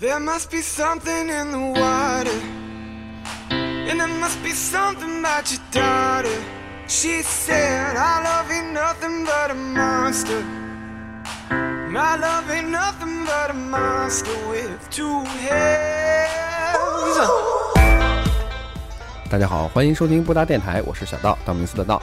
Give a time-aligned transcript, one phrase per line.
[0.00, 2.30] There must be something in the water.
[3.50, 6.38] And there must be something about your daughter.
[6.86, 10.40] She said, I love ain't nothing but a monster.
[11.90, 16.28] My love ain't nothing but a monster with two heads.
[19.28, 22.00] 大家好，欢迎收听布达电台，我是小道，道明寺的道。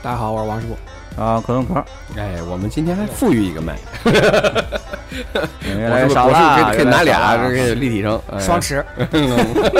[0.00, 0.78] 大家好，我是王师傅。
[1.16, 1.84] 啊，可动壳，
[2.16, 4.12] 哎，我们今天还富裕一个麦，越
[5.88, 8.38] 我是不是我是可以可以拿俩，这个立体声，哎。
[8.40, 8.84] 双持，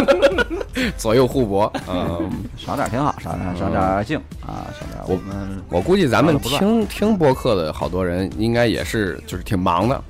[0.97, 1.73] 左右互搏。
[1.89, 4.17] 嗯，少点挺好，少点少点静
[4.47, 10.01] 啊，少点我们我估计咱们听听播客的好多人，应该也是就是挺忙的，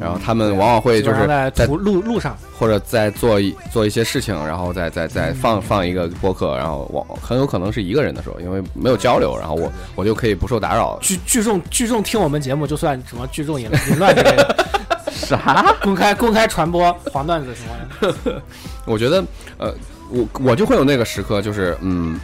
[0.00, 10.98] 然后他们往往会就是在路路上，或者在做一做一些事情，然后再再再放放一个播客，然后我很有可能是一个人的时候，因为没有交流，然后我我就可以不受打扰。
[11.00, 14.66] 聚聚众聚众听我们节目，就算什么聚众淫淫乱之类的，
[15.12, 15.64] 啥？
[15.82, 18.42] 公开公开传播黄段子什么的。
[18.84, 19.24] 我觉得，
[19.58, 19.74] 呃，
[20.10, 22.18] 我我就会有那个时刻，就是嗯，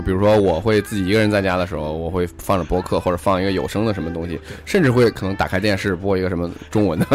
[0.00, 7.06] 就比如说我会自己一个人在家的时候，我会放着播客或者放一个有声的什么东西，甚至会可能打开电视播一个什么中文的，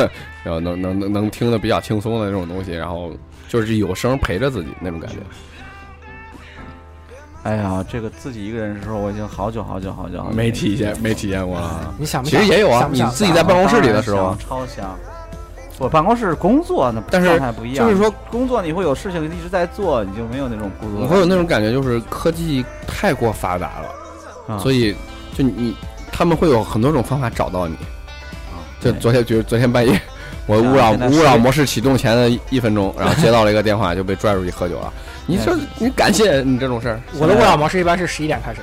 [0.43, 3.11] 然后能能能能听得比较轻松的那种东西，然后
[3.49, 5.17] 就是有声陪着自己那种感觉。
[7.41, 11.91] 哎呀，这个自己一个人的时候，我已经好久好久好久没体验没体验过了。
[11.97, 12.39] 你想不想？
[12.39, 14.95] 其实也有啊想，想你自己在办公室里的时候超，想。
[15.77, 21.03] 我办公室工作那但是状态不一样，就是说工作你会有事情一直在做，你就没有那种孤独感。
[21.03, 24.95] 我会有那种感觉，就是科技太过发达了，啊所以
[25.37, 25.75] 就你
[26.11, 27.75] 他们会有很多种方法找到你。
[28.79, 29.99] 就昨天就是昨天半夜，
[30.45, 34.93] 我像勿扰勿扰模式启动前的一分钟，然后接到了一个电话，就被拽出去喝酒了。
[35.25, 38.61] 你说你感谢你这种事儿我的勿扰模式一般是十一点开始，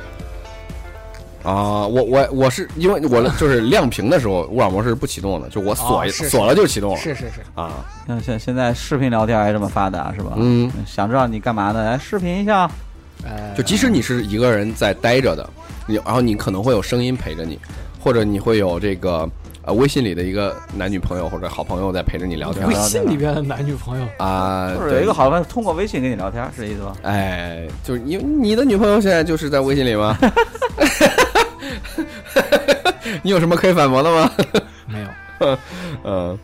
[1.43, 1.87] 啊？
[1.87, 7.85] 我我我是因为我的就是亮屏的时候， 勿扰模式是不启动的，就我锁哦是是锁了就启动了是是是，啊。
[8.07, 10.33] 像现现在视频聊天还这么发达是吧？
[10.37, 11.85] 嗯，想知道你干嘛呢？
[11.85, 12.71] 来视频一下。
[13.25, 15.49] 呃，就即使你是一个人在待着的，
[15.87, 17.59] 你然后你可能会有声音陪着你，
[18.01, 19.29] 或者你会有这个
[19.65, 24.73] 呃微信里的一个男女朋友或者好朋友在陪着你聊天 微信里边的男女朋友，啊。
[24.91, 26.97] 有一个好朋友通过微信跟你聊天，是这意思吧？
[27.03, 30.19] 哎，就是你你的女朋友现在就是在微信里吗？
[33.23, 34.31] 你有什么可以反驳的吗？
[34.87, 35.59] 没有，
[36.05, 36.39] 嗯，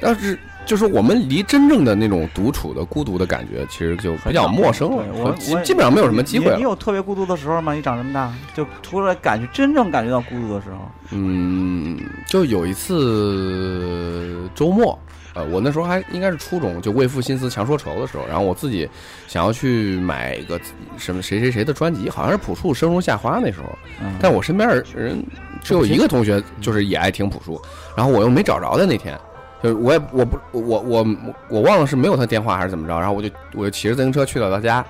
[0.00, 6.50] 但是就是我们离真正的那种独处的孤独的感觉，其实就比较陌生了我，基我基本上没有什么机会你。
[6.50, 6.62] 了你。
[6.62, 7.72] 有特别孤独的时候吗？
[7.74, 10.78] 你长这么大，就除了感觉真正感觉到孤独的时候，
[11.10, 14.96] 嗯，就有一次周末，
[15.34, 18.88] 呃，我那时候还应该是初中，就为赋新词强说愁的时候，然后我自己
[19.26, 20.60] 想要去买一个
[20.96, 23.66] 什么谁谁谁的专辑，好像是朴树《生如夏花》那时候，
[24.02, 25.24] 嗯，但我身边人
[25.62, 27.60] 只有一个同学就是也爱听朴树，
[27.96, 29.18] 然后我又没找着的那天，
[29.62, 31.06] 就是我也我不我我
[31.48, 34.84] 我忘了是没有他电话还是怎么着，然后我就我就骑着自行车去了他家。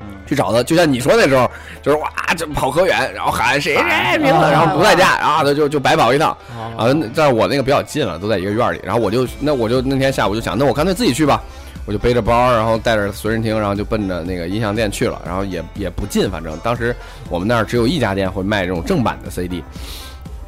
[0.00, 1.50] 嗯去找他，就像你说那时候，
[1.82, 6.30] 就是哇，就跑可远，然后喊谁谁名字，然后不在家，然后他就就白跑一趟。
[6.50, 8.80] 啊，啊，那但是我那个比较近了，都在一个院儿里。
[8.84, 11.42] 然后我就那我就那天下午就想，那我干脆自己去吧。
[11.86, 15.22] 我就背着包，然后带着随身听，然后就奔着那个音像店去了。
[15.24, 16.94] 然后也也不近，反正当时
[17.30, 19.64] 我们那儿只有一家店会卖这种正版的 CD。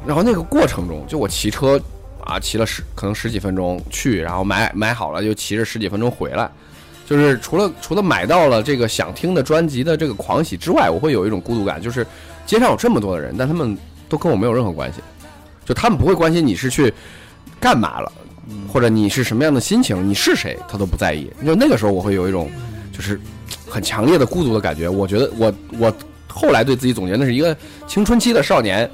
[0.05, 1.81] 然后那个过程中，就我骑车
[2.23, 6.47] 啊，骑了十可能十几分钟去，然后买买好了，就骑着十几分钟回来。
[7.11, 12.07] 就是除了除了买到了这个想听的专辑的这个狂喜之外，我会有一种孤独感，就是
[12.45, 13.77] 街上有这么多的人，但他们
[14.07, 15.01] 都跟我没有任何关系，
[15.65, 16.93] 就他们不会关心你是去
[17.59, 18.09] 干嘛了，
[18.71, 21.29] 或者你是什么样的心情，你是谁，他都不在意。
[21.45, 22.49] 就那个时候，我会有一种
[22.93, 23.19] 就是
[23.67, 24.87] 很强烈的孤独的感觉。
[24.87, 25.93] 我觉得我我
[26.29, 27.53] 后来对自己总结，那是一个
[27.87, 28.89] 青春期的少年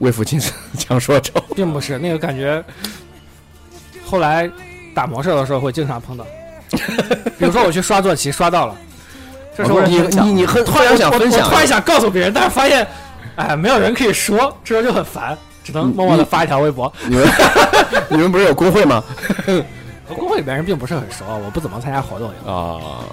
[0.00, 1.40] 为赋新词强说愁。
[1.54, 2.64] 并不是那个感觉。
[4.04, 4.50] 后来
[4.92, 6.26] 打魔兽的时候会经常碰到，
[7.38, 8.76] 比如说我去刷坐骑刷到了，
[9.56, 12.86] 这时候你你你很突然想分享我，突然想告诉别人，但是发现，
[13.36, 16.92] 哎，没有人可以说，这时候就很烦，只能默默的发一条微博。
[17.06, 17.28] 你们
[18.08, 19.02] 你们不是有工会吗？
[20.08, 23.04] 和工会里边人并不是很熟，我不怎么参加活动，啊。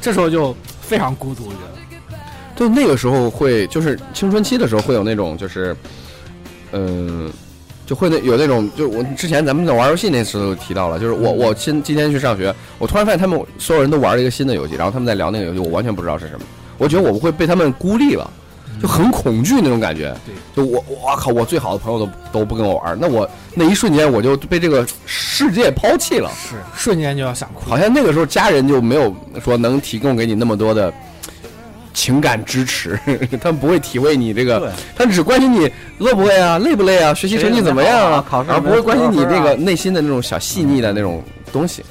[0.00, 2.18] 这时候就非常孤独，我觉得。
[2.54, 5.76] 对，那个时候会就是青春期的时候会有那种就是，
[6.72, 7.30] 嗯、
[7.90, 16.46] 就会那有那种，就我之前咱们在玩游戏那时候提到了，就是我我今今天去上学，我突然发现他们所有人都玩了一个新的游戏，然后他们在聊那个游戏，我完全不知道是什么，
[16.78, 18.30] 我觉得我会被他们孤立了，
[18.80, 20.14] 就很恐惧那种感觉。
[20.24, 26.30] 对，就我我靠，我最好的朋友都都不跟我玩，那我那一瞬间我就被这个世界抛弃了。
[26.48, 27.76] 是瞬间就要想哭好。
[27.76, 29.12] 像那个时候家人就没有
[29.44, 30.94] 说能提供给你那么多的
[31.92, 32.98] 情感支持，
[33.40, 41.22] 他们不会体会你这个，他们只关心你饿不饿啊、累不累啊、学习成绩怎么样啊，考试而不会关心你这个内心的那种小细腻的那种
[41.52, 41.84] 东西。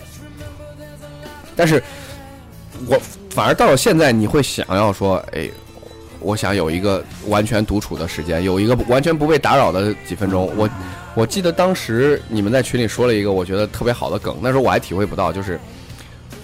[1.56, 1.84] 但是，
[2.88, 2.98] 我
[3.30, 5.50] 反而到了现在，你会想要说，哎，
[6.22, 10.50] 我想有一个完全独处的时间，有一个完全不被打扰的几分钟。
[10.56, 10.70] 我
[11.16, 15.60] 我记得当时你们在群里说了一个我觉得特别好的梗，那时候我还体会不到，就是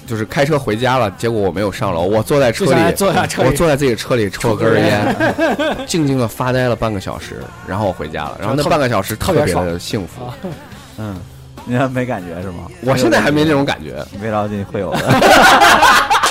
[0.05, 5.15] 就是开车回家了，结果我没有上楼，我坐在车里，坐在车里我坐在自己的车里抽了根儿烟，
[5.87, 8.37] 静静的发呆了半个小时，然后我回家了。
[8.39, 10.25] 然后那半个小时特别特别的幸福。
[10.25, 10.33] 啊
[10.97, 11.15] 嗯，
[11.65, 12.65] 你还没感觉是吗？
[12.81, 14.05] 我现在还没那种感觉。
[14.21, 14.99] 没着急会有的。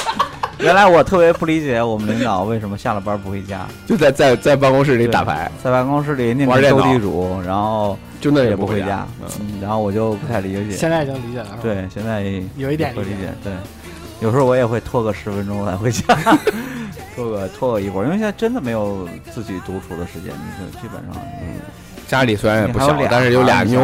[0.58, 9.06] 原来我特别不理解我们领导为什么下了班不回家，就在在在办公室里打牌，在办公室里宁玩斗地主，然后就那也不回家。。
[9.40, 10.70] 嗯，然后我就不太理解。
[10.76, 12.22] 现在已经理解了，对，现在
[12.56, 13.02] 有一点理解。
[13.02, 13.28] 会理解。
[13.42, 13.52] 对，
[14.20, 16.16] 有时候我也会拖个十分钟才回家，
[17.14, 21.56] 拖个拖个一会儿，因为现在真的没有自己独处的时间，你是基本上嗯。
[22.06, 23.80] 家里虽然也不小但是有俩妞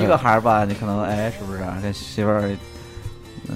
[0.00, 2.48] 一个孩儿吧，你可能哎，是不是跟媳妇儿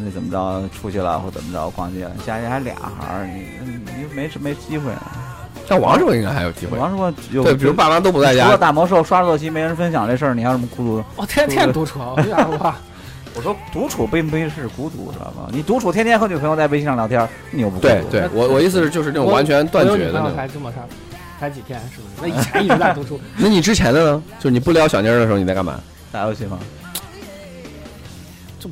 [0.05, 2.13] 那怎么着出去了或怎么着逛街了？
[2.27, 3.47] 家里还俩孩儿，你
[3.85, 4.91] 你没没机会。
[5.69, 6.79] 像王师傅应该还有机会。
[6.79, 11.05] 王师傅有对，比如爸妈都不在家除了家，打魔兽、刷坐骑没人分享这事儿，你还有什么孤独的？
[11.17, 12.75] 我天天独处，我一点怕。
[13.35, 15.49] 我说独处并不是孤独，知道吗？
[15.53, 20.35] 你独处天天和女朋友在微信上聊天，你又不孤独对对，我我意思是就是那种完全断绝的那种。
[20.35, 20.83] 才这么长，
[21.39, 22.33] 才几天，是不是？
[22.33, 24.23] 那以前一直在独处， 那你之前的呢？
[24.39, 25.79] 就是你不撩小妮儿的时候，你在干嘛？
[26.11, 26.59] 打游戏吗？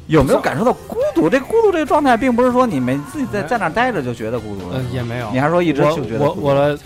[0.07, 1.29] 有没有感受到孤独？
[1.29, 5.31] 这孤独这个状态，并不是说你们自己在在那儿待着就觉得孤独了嗯，，也没有。
[5.33, 6.79] 你还说一直我就觉得我我的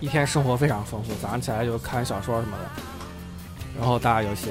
[0.00, 2.82] 一天生活非常丰富，早上起来就看小说什么的，
[3.78, 4.48] 然后打打游戏。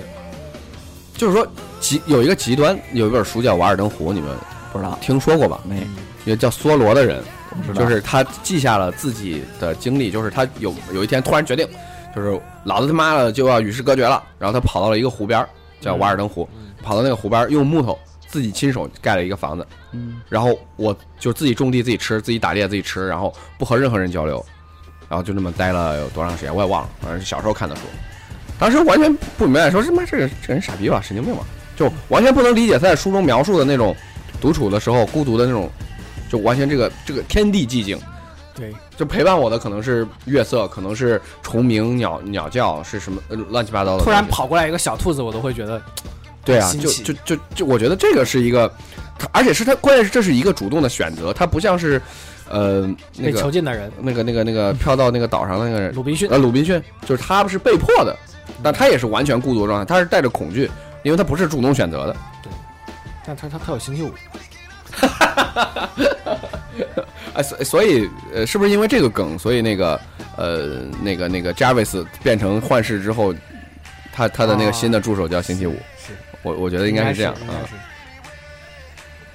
[1.15, 1.45] 就是说
[1.79, 4.29] 极有一个极端，有一本书叫《瓦尔登湖》，你们
[4.71, 5.59] 不知道听说过吧？
[5.67, 5.85] 没
[6.25, 7.21] 一个叫梭罗的人，
[7.75, 11.67] 就是他记下了自己的经历，就是他有有一天突然决定，
[12.15, 15.45] 就是老子他妈的就要与世隔绝了，然后他跑到了一个湖边，
[15.81, 17.95] 叫瓦尔登湖，嗯跑到那个湖边，用木头
[18.27, 24.43] 自己亲手盖了一个房子，嗯然后我就自己种地自己吃，自己打猎自己吃，然后不和任何人交流，
[25.07, 27.83] 然后就这么待了有多长时间我也忘了，反正是小时候看的书，
[28.57, 31.43] 当时完全不明白，说他妈这个这人傻逼吧，神经病吧，
[31.77, 33.95] 就完全不能理解他在书中描述的那种
[34.41, 35.69] 独处的时候孤独的那种，
[36.27, 37.99] 就完全这个这个天地寂静。
[38.55, 44.03] 对，就陪伴我的可能是月色，可能是虫鸣、鸟鸟叫，是什么呃乱七八糟的。
[44.03, 45.81] 突然跑过来一个小兔子，我都会觉得
[46.49, 48.71] 对啊，就就就就，我觉得这个是一个，
[49.17, 52.01] 他而且是他关键是这是一个主动的选择，他不像是，
[52.49, 53.91] 呃，那个囚个禁的人。
[54.01, 58.17] 那个那个那个飘到那个岛上的那个人，鲁滨逊呃，鲁滨逊，就是他是被迫的，
[58.63, 60.69] 但他也是完全孤独的状态，他是带着恐惧，
[61.03, 62.15] 因为他不是主动选择的。
[63.25, 64.11] 但他他他有星期五，
[64.91, 65.89] 哈哈哈
[67.35, 69.99] 哎，所所以呃，是不是因为这个梗，所以那个
[70.35, 73.35] 呃那个那个 Jarvis 变成幻视之后，
[74.11, 75.98] 他他的那个新的助手叫星期五，是
[76.43, 77.65] 我我觉得应该是这样啊。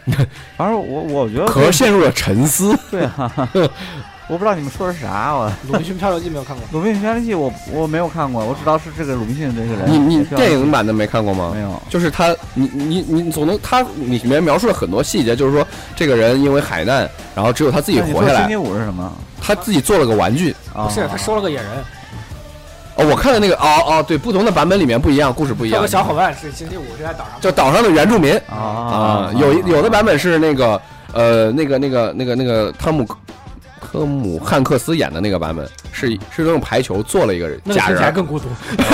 [0.56, 2.78] 反正我我觉得可陷入了沉思。
[2.90, 3.32] 对啊，
[4.28, 5.50] 我不知道你们说的是啥，我。
[5.66, 9.90] 鲁滨逊漂流记没有看过，鲁滨逊漂流记我我没有看过，我知道是这个鲁滨逊这个人。
[9.90, 11.52] 你你电影版的没看过吗？
[11.54, 11.82] 没有？
[11.88, 15.66] 就是他，你你你总能他里面描述了很多细节，就是说
[15.96, 19.10] 这个人因为海难，然后只有他自己活下来，星期五是什么？
[19.40, 20.54] 他自己做了个玩具。
[20.74, 21.66] 啊不是他收了个野人，
[22.96, 25.88] 哦，我看的那个，哦哦，对，不同的版本里面不一样，故事不一样有个。
[25.88, 30.80] 小伙伴是星期五是在岛上，就岛上的原住民啊啊，有有的版本是那个
[31.12, 33.04] 呃那个那个那个那个汤姆
[33.80, 38.46] 科姆汉克斯演的那个版本，是是用排球做了一个人假人更孤独。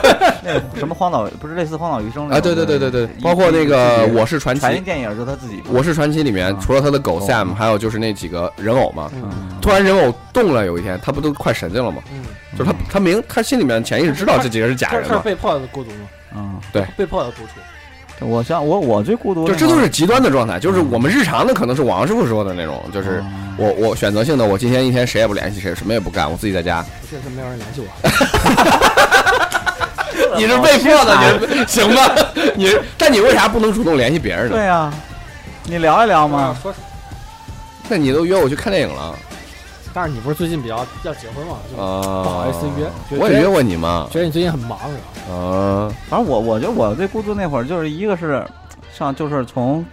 [0.42, 5.62] 那个什么荒岛，不是类似荒岛余生啊，对对对对对，包括那个《我是传奇》传奇电影，就他自己。
[5.70, 9.10] 我是传奇里面啊除了他的狗狗 Sam，还有就是那几个人偶嘛。
[9.60, 12.02] 突然人偶动了，有一天他不都快神经了吗？
[12.52, 15.96] 嗯，就是他他明他心里面潜意识知道这几个是假他人，他是被迫的孤独吗？
[16.36, 17.52] 嗯，对被迫的独处。
[18.22, 20.58] 我像我我最孤独的就那会儿，这都是极端的状态。
[20.60, 26.84] 就是我们日常的可能是王师傅说的那种，就是嗯我我选择性的，我今天一天谁也不联系谁，什么也不干，我自己在家。
[27.00, 27.86] 不是是没有人联系我，
[30.36, 31.16] 你是被迫的，
[31.48, 32.14] 你行吧？
[32.54, 34.56] 你但你为啥不能主动联系别人呢？
[34.56, 34.92] 对呀，
[35.64, 36.54] 你聊一聊嘛。
[36.62, 36.74] 说？
[37.88, 39.18] 那你都约我去看电影了
[39.92, 42.22] 但是你不是最近比较要结婚嘛，就啊？
[42.22, 43.18] 不好意思约。
[43.18, 44.08] 我也约过你嘛。
[44.10, 45.34] 觉得你最近很忙，是吧？
[45.34, 48.46] 啊，反正我我觉得我最孤独那会儿，就是一个是
[48.92, 49.84] 上就是从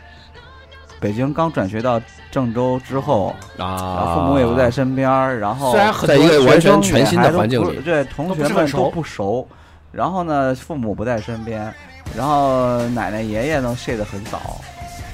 [1.00, 2.02] 北京刚转学到
[2.32, 9.48] 郑州之后，然啊，后父母也不在身边，然后虽然很在一个完全全新的环境里，对，同学们都不熟，
[9.92, 11.74] 然后呢，父母不在身边，
[12.16, 14.60] 然后奶奶爷爷呢睡得很早，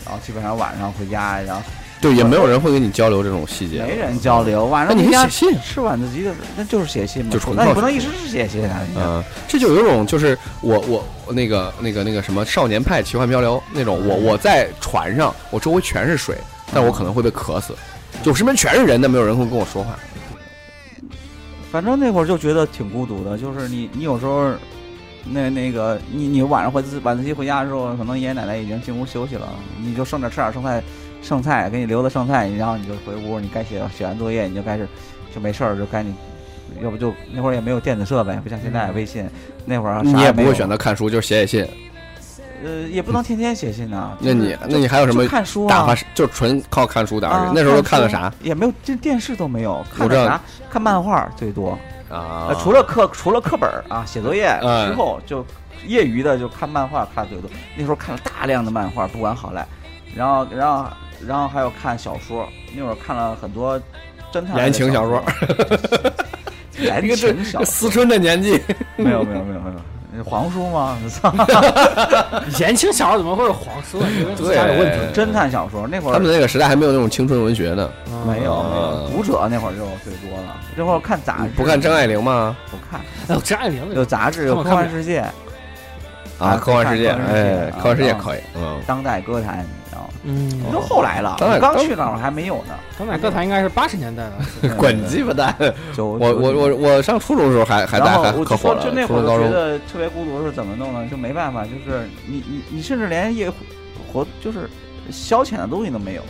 [0.06, 1.62] 然后基本上晚上回家，然后
[2.04, 3.82] 对，也没有人会跟你交流这种细节。
[3.82, 5.58] 没人交流，晚上你写信。
[5.62, 16.36] 吃晚自习的那就是写信嘛，就纯那你不能一直是写信啊，嗯，这就有一种就是我我我那个那个那个什么少年派奇幻漂流那种，我我在船上，我周围全是水，
[16.74, 17.74] 但我可能会被渴死，
[18.22, 19.98] 就我身边全是人，但没有人会跟我说话。
[21.72, 24.52] 反正那会儿就觉得挺孤独的，就是你你有时候。
[25.26, 29.48] 那那个，你你晚上回自晚自习回家的时候，可能爷爷奶奶已经进屋休息了，
[29.82, 30.84] 你就剩点吃点剩菜，
[31.24, 34.88] 剩菜给你留的剩菜，然后你就回屋，你该写写完作业，你就开始
[35.34, 36.14] 就没事儿就赶紧，
[36.82, 39.28] 要不就那会儿也没有电子设备，不像现在微信，
[39.66, 41.74] 那会儿你也不会选择看书，就是写写信。
[42.66, 44.18] 呃，也不能天天写信呐。
[44.22, 46.02] 那你那你还有什么就看书啊打发？
[46.16, 47.54] 就纯靠看书打发时啊间？
[47.56, 50.40] 那时候都看了啥也没有，这电视都没有，看啥？
[50.70, 51.78] 看漫画最多。
[52.10, 55.46] 啊呃，除了课除了课本儿啊，写作业嗯之后就
[55.88, 57.50] 业余的就看漫画看的最多。
[57.76, 59.68] 那时候看了大量的漫画，不管好赖，
[60.16, 60.88] 然后然后
[61.28, 63.80] 然后还有看小说，那会儿看了很多
[64.32, 66.12] 侦探言情小说说，
[66.80, 68.62] 言情小说 思春的年纪，
[68.98, 69.76] 没有没有没有没有。
[70.16, 70.96] 那黄书吗？
[71.10, 71.34] 操！
[72.60, 74.00] 言情小说怎么会是黄书
[74.38, 75.20] 对家有问题。
[75.20, 77.90] 侦探小说那会儿他们那个时代还没有那种青春文学呢。
[78.08, 80.56] 嗯没有没有，嗯读者那会儿就最多了。
[80.76, 82.56] 那会儿看杂志，不看张爱玲吗？
[82.70, 85.34] 不看，哎，张爱玲有杂志，有科幻世界、啊，
[86.38, 89.66] 啊科幻世界，哎，啊科幻世界可以，嗯，当代歌坛，
[90.24, 92.74] 嗯，都后来了，我刚去那会儿还没有呢。
[92.98, 94.24] 当代歌坛应该是八十年代
[94.62, 95.56] 的， 滚鸡巴蛋！
[95.96, 101.08] 就我我我我上初中的时候还还在还然后我就可火了，说就那会儿觉得特别孤独是怎么弄呢？
[101.10, 103.52] 就没办法，就是你你你甚至连夜
[104.12, 104.70] 活就是
[105.12, 106.22] 消遣的东西都没有。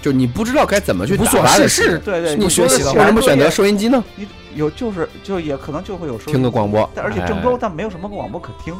[0.00, 1.46] 就你不知道该怎么去无所。
[1.46, 1.98] 事事。
[2.04, 4.02] 对对，你学习了为什么选择收音机呢？
[4.16, 8.74] 你有就是就也可能就会有收听个广播但而且郑州但没有什么广播可听。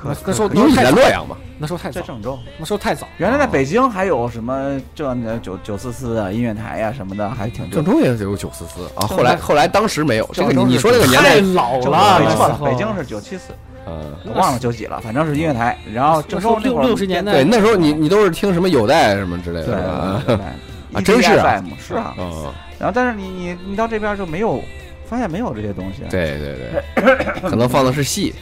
[0.00, 3.08] 可那时候因为你在洛阳嘛，那时候太早，在郑州，那时候太早。
[3.16, 7.92] 原来在北京还有什么这那九九四四啊音乐台呀、什么的，还挺多郑。
[7.92, 9.06] 州也有九四四啊。
[9.08, 13.52] 后来后来当时没有这个，你你说这个年代，老了，没错北京是九七四，
[13.86, 15.76] 嗯，我忘了九几了，反正是音乐台。
[15.92, 20.44] 然后郑州六六十年代对，那时候你你都是听什么有带什么之类的，对对
[20.94, 22.14] 啊真是啊是啊。
[22.18, 24.62] 嗯，然后但是你你你到这边就没有，
[25.06, 26.54] 发现没有这些东西，对对
[26.94, 28.32] 对，可能放的是戏、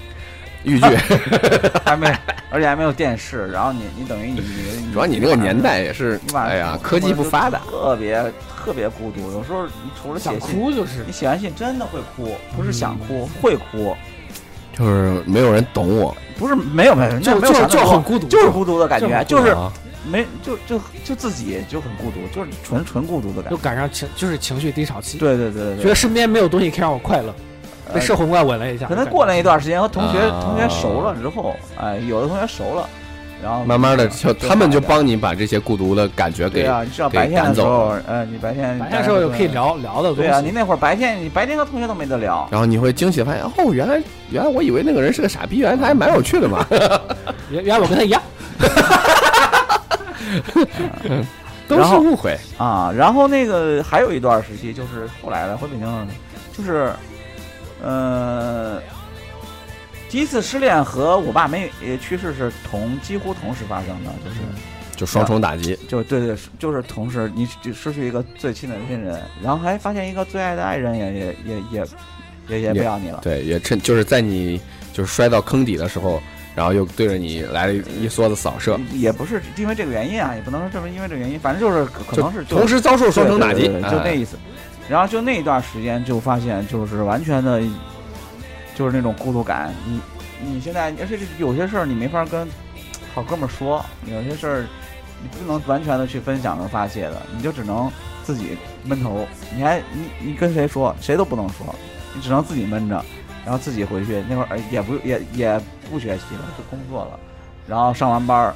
[0.66, 0.86] 豫剧，
[1.84, 2.06] 还没，
[2.50, 3.46] 而且还没有电视。
[3.52, 8.22] 然后你你等于你你主要你那个年代也是，哎呀，科技不发达，特别
[8.64, 9.32] 特别孤独。
[9.32, 13.96] 有时候你除了想，哭就是你写完信真的会哭，不是想嗯哭，会哭，
[14.76, 19.72] 就是没有人懂我，不是没有没有，就就就很孤独，就是孤独的感觉，就就是啊
[20.08, 23.56] 没就就就自己就很孤独，就是纯纯孤独的感觉就。
[23.56, 27.34] 赶上情就是情绪低潮期，对对对对对觉得，身边没有东西可以让我快乐，
[27.92, 28.86] 被呃社会怪吻了一下。
[28.86, 32.88] 可能过了一段时间和同学啊同学熟了之后，哎，有的同学熟了，
[33.42, 39.48] 然后慢慢的就他们就帮你把这些孤独的感觉给对啊，你知道白天的时候，呃，你白天白天时候就可以。
[39.48, 46.66] 聊聊的东对啊，西你，那会儿白天，你白天和同学都没得聊，然后你会惊喜地发现，哦，原来原来我以为那个人是个傻逼，原来他还蛮有趣的嘛。
[47.50, 48.20] 原原来我跟他一样，
[51.68, 52.36] 都是误会。
[52.58, 56.08] 啊，然后那个还有一段时期，就是后来了，回北京，
[56.56, 56.90] 就是，
[57.86, 58.82] 呃，
[60.10, 64.36] 第一次失恋和我爸没也去世是同几乎同时发生的，就是
[64.96, 71.86] 就双重打击，就对对，就是同时你就失去一个最亲的亲人，然后还发现一个最爱的爱人也也也也
[72.48, 74.60] 也也不要你了，对，也趁就是在你
[74.92, 76.20] 就是摔到坑底的时候，
[76.56, 83.68] 然后又对着你来了一梭子扫射，也不是因为这个原因啊，也不能说这么因为这个原因，反正就是可能是就同时遭受双重打击。
[83.68, 84.36] 就那哎意思。
[84.88, 87.60] 然后就那一段时间就发现，就是完全的，
[88.74, 89.74] 就是那种孤独感。
[89.84, 90.00] 你
[90.40, 92.46] 你现在，而且有些事儿你没法跟
[93.14, 94.64] 好哥们儿说，有些事儿
[95.22, 97.90] 你不能完全的去分享和发泄的，你就只能
[98.22, 99.26] 自己闷头。
[99.54, 101.74] 你还你你跟谁说，谁都不能说，
[102.14, 103.04] 你只能自己闷着，
[103.44, 104.22] 然后自己回去。
[104.28, 107.18] 那会儿也不也也不学习了，就工作了，
[107.66, 108.54] 然后上完班儿，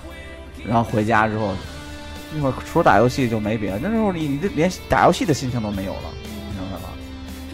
[0.64, 1.52] 然后回家之后。
[2.32, 6.02] 那会儿除了打游戏就没别的，那时候你你这连打游戏的心情都没有了，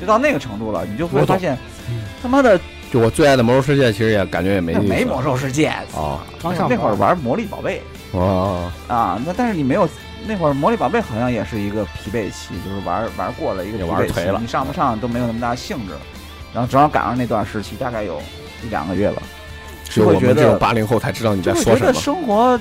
[0.00, 1.56] 就到那个程度了，你就会发现
[1.88, 2.60] 嗯，他妈的
[2.92, 9.88] 就我最爱的魔兽世界，其实也感觉也没没意思魔兽世界啊刚上那会儿玩魔力宝贝哦，啊，那但是你没有
[10.26, 15.94] 那会儿魔力宝贝好像也是一个疲惫期，就是玩玩过了一个也疲惫期玩颓了你上不上都没有那么大兴致，
[16.52, 18.20] 然后正好赶上那段时期，大概有
[18.64, 19.22] 一两个月吧，
[19.84, 21.92] 只有我会觉得们这种八零后才知道你在说什么。
[21.92, 22.58] 生活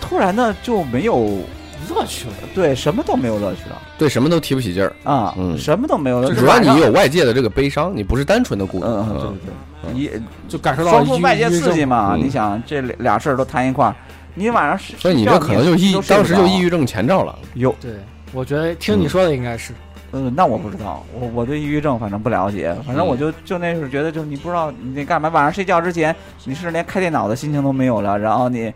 [0.00, 1.40] 突然的就没有
[1.88, 2.34] 乐趣了。
[2.54, 3.80] 对什么都没有乐趣了。
[3.98, 5.56] 对什么都提不起劲儿，啊，嗯。
[5.58, 8.86] 什么都没有乐趣，主要你有外界的这个悲伤，你不是单纯的孤独。
[8.86, 9.38] 嗯，嗯对对
[9.82, 12.14] 对，你就感受到双重外界刺激嘛。
[12.14, 12.24] 嗯。
[12.24, 13.94] 你想这俩俩事儿都摊一块儿，
[14.34, 17.38] 你晚上睡，所以你这可能就抑当时就抑郁症前兆了。
[17.54, 17.92] 有，对，
[18.32, 19.72] 我觉得听你说的应该是，
[20.12, 28.72] 嗯，那我不知道，我我对抑郁症反正不了解，反正我就就那时候觉得，就是你不知道你得干嘛，晚上睡觉之前你是连开电脑的心情都没有了，然后你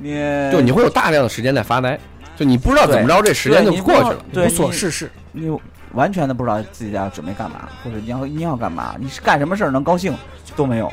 [0.00, 0.14] 你
[0.50, 1.98] 就你会有大量的时间在发呆，
[2.36, 4.16] 就你不知道怎么着，这时间就过去了。
[4.32, 5.10] 对无所你事事。
[5.32, 5.50] 你
[5.92, 10.14] 完全的不知道自己要准备干嘛，或者你要你要干嘛，你是干什么事儿能高兴
[10.56, 10.92] 都没有。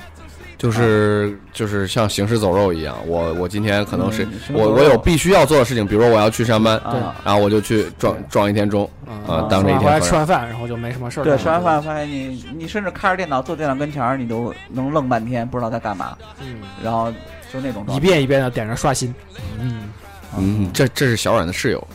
[0.57, 8.87] 就是就是像行尸走肉一样，我我今天可能是我我有必须要做的事情，比如说我要去上班，啊，然后我就去撞撞一天钟，
[9.27, 10.07] 啊当这一天回来天。
[10.07, 11.23] 吃完饭，然后就没什么事儿。
[11.23, 17.11] 对，吃完，饭发现你你甚至开着电脑坐电脑跟前儿，你都能愣半天，不知道在干嘛，嗯，然后
[17.51, 19.11] 就那种一遍一遍的点着刷新。
[19.59, 19.89] 嗯，
[20.37, 21.87] 嗯，这这是小阮的室友，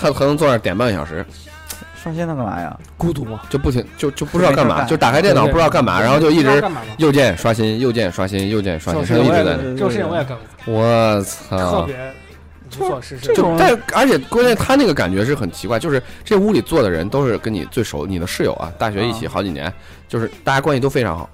[0.00, 1.24] 他可能坐那儿点半个小时，
[1.94, 2.76] 刷新它干嘛呀？
[2.96, 6.62] 孤独嘛，就不停就就不知道干嘛，就打开电脑不知道干嘛，然后就一直。
[6.98, 9.56] 右键刷新，右键刷新，右键刷新，他就一直在那。
[9.56, 11.82] 这种事情我也干过，我特操！
[11.84, 11.96] 别
[12.80, 13.34] 无所事事这。
[13.34, 19.72] 种就但而且关键他那个感觉是很奇怪，就是这屋里坐的人都是跟你最熟，你的室友啊，大学一起好几年，
[20.08, 21.28] 就是大家关系都非常好，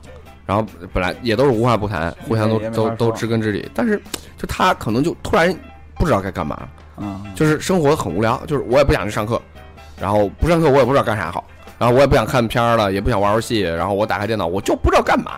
[0.45, 3.97] 然后本来也都是无话不谈，互相都都也没法说都知根知底，但是
[4.37, 5.55] 就他可能就突然
[5.99, 9.41] 不知道该干嘛，嗯，就是生活很无聊，就是我也不想去上课，
[10.01, 11.45] 然后不上课我也不知道干啥好，
[11.79, 15.33] 然后我也不想看片儿了，也不想玩游戏，然后我打开电脑我就不知道干嘛，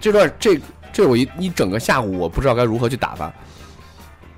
[0.00, 0.60] 这段这
[0.92, 3.32] 这我一一整个下午我不知道该如何去打发，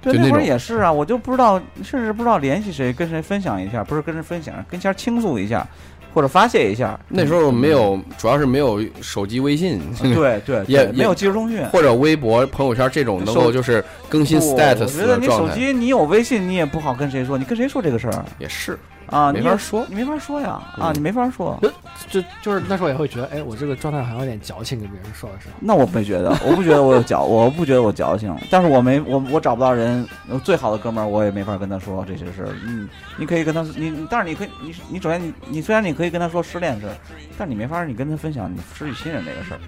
[0.00, 5.66] 对，那会儿也是啊，我就不知道，甚至不知道联系谁，跟谁分享一下，不是跟谁分享，跟前儿倾诉一下，
[6.12, 6.98] 或者发泄一下。
[7.08, 11.64] 那时候没有，主要是没有手机微信，嗯，对对， 也没有即时通讯。
[11.66, 18.78] 或者微博、朋友圈这种能够就是更新 status 我觉得你手机你有微信，你也不好跟谁说，你跟谁说这个事儿也是
[19.10, 19.32] 啊？
[19.32, 19.84] 没法说。
[19.88, 21.58] 你没法说呀啊，嗯你没法说。
[22.08, 25.54] 就就是那时候也会觉得，哎，我这个状态好像有点矫情，跟别人说的时候。
[25.60, 30.06] 那我没觉得，我不觉得我有矫，我不觉得我矫情，但是我没我我找不到人，
[30.44, 32.48] 最好的哥们儿我也没法跟他说这些事儿。
[32.66, 36.94] 嗯，你可以跟他你，你但是你可以你你首先你你虽然你可以跟他说失恋的事儿，
[37.36, 39.60] 但你没法你跟他分享你失去亲人这个事儿，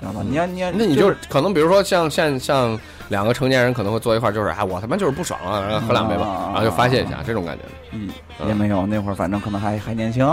[0.00, 0.20] 知道吧？
[0.28, 7.62] 你要你要那你就是可能比如说像像像两个成年人可能会坐一块儿，就是哎我他妈就是不爽了，然后喝两杯吧，啊然后就发泄一下这种感觉。
[7.92, 8.10] 嗯
[8.46, 10.26] 也没有那会儿，反正可能还还年轻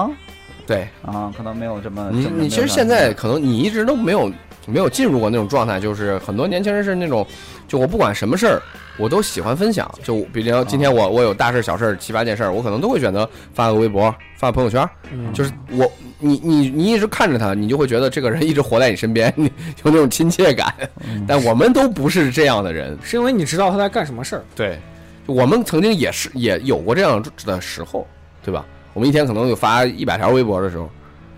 [0.65, 4.31] 对啊，可能没有这么你你其实现在可能你一直都没有
[4.65, 7.25] 没有进入过那种状态，就是很多年轻人是那种，
[7.67, 8.61] 就我不管什么事儿。
[8.95, 15.91] 我都喜欢分享，就比如今天我我有大事小事七八件事儿，我可能都会选择发个微博、发个朋友圈，嗯，就是我，
[16.23, 19.45] 你你你一直看着他，你就会觉得这个人一直活在你身边， 你
[19.83, 20.73] 有那种亲切感。
[21.05, 24.43] 嗯但我们都不是这样的人，是因为你知道他在干什么事儿。
[24.55, 24.79] 对，
[25.25, 28.07] 我们曾经也是也有过这样的时候，
[28.43, 28.65] 对吧？
[28.93, 30.89] 我们一天可能有发一百条微博的时候，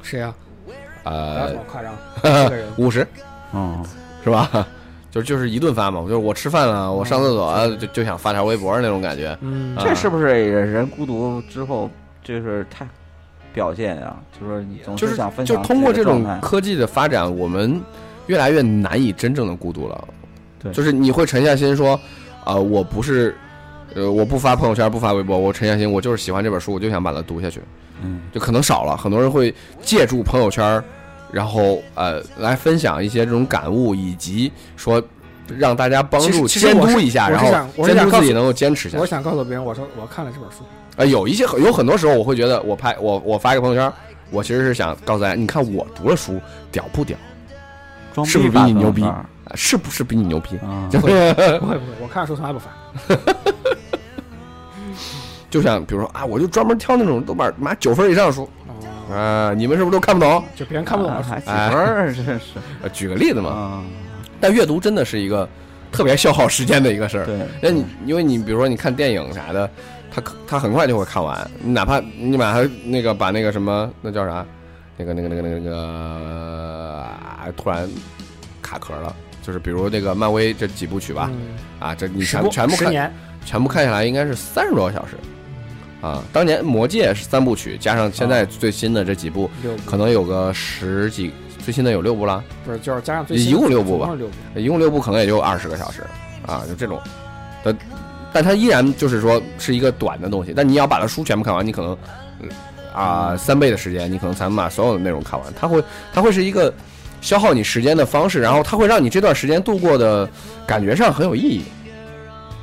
[0.04, 0.34] 谁呀？
[0.66, 0.78] 不要
[1.14, 1.94] 呃这，么夸张。
[2.78, 3.06] 五十
[3.54, 3.84] 嗯
[4.24, 4.68] 是吧？
[5.12, 9.38] 就就是一顿发嘛，就是我吃饭了，我上厕所了就就想发条微博那种感觉。
[9.42, 11.90] 嗯啊这是不是人人孤独之后
[12.24, 12.86] 就是太
[13.56, 14.16] 表现呀？
[14.40, 17.82] 就是你总就是想分享就享通过这种科技的发展，我们
[18.28, 20.08] 越来越难以真正的孤独了。
[20.60, 22.00] 对就是你会沉下心说，
[22.44, 23.34] 啊、我不是，
[23.96, 27.62] 呃，我不发朋友圈，不发微博，我沉下心，我就是喜欢这本书，我就想把它读下去。
[28.04, 30.84] 嗯就可能少了，很多人会借助朋友圈，
[31.32, 35.02] 然后呃来分享一些这种感悟，以及说
[35.58, 37.50] 让大家帮助监督一下，然后
[37.86, 39.06] 监督自己能够坚持下我。
[39.06, 40.58] 想告诉别人，我说我看了这本书，
[40.98, 43.92] 呃，有一些有很多时候，我会觉得我拍我我发一个朋友圈，
[44.32, 46.40] 我其实是想告诉大家，你看我读了书
[46.72, 47.18] 屌不屌，
[48.14, 49.06] 装是不是比你牛逼
[49.54, 50.58] 是不是比你牛逼？
[50.92, 52.70] 不会 不会，我看书从来不发。
[55.50, 60.44] 就像比如说啊，我就专门挑那种豆瓣妈九分以上的书哦，啊，你们是不是都看不懂？
[60.56, 61.40] 就别人看不懂还。
[61.40, 62.40] 几分儿，真是
[62.82, 63.84] 呃 举个例子嘛，啊，
[64.42, 65.48] 但阅读真的是一个
[65.92, 67.26] 特别消耗时间的一个事儿。
[67.26, 69.70] 对，那你因为你比如说你看电影啥的，
[70.16, 74.46] 他可他很快就会看完，你哪怕你把他那个把那个什么那叫啥，
[74.96, 77.88] 那个那个那个那个那个、啊突然
[78.62, 81.50] 卡壳了，就是比如那个漫威这几部曲吧，嗯，
[81.80, 83.14] 啊，这你全部全部看，
[83.46, 85.18] 全部看下来应该是三十多个小时，
[86.02, 89.50] 啊，当年《魔戒》是三部曲，加上现在最新的这几部，
[89.86, 94.10] 可能有个十几，最新的有六部了，不是就是加上最一新共六部吧。
[94.56, 96.02] 一共六部可能也就二十个小时，
[96.48, 97.00] 啊，就这种，
[97.64, 97.76] 的，
[98.36, 101.98] 但它依然就是说是一个短的东西，但你要把它书全部看完，你可能
[102.42, 102.50] 嗯
[102.94, 105.82] 啊、三倍的时间，你可能才能把所有的内容看完，它会
[106.14, 106.74] 它会是一个
[107.22, 110.30] 消耗你时间的方式，然后它会让你这段时间度过的
[110.68, 111.64] 感觉上很有意义。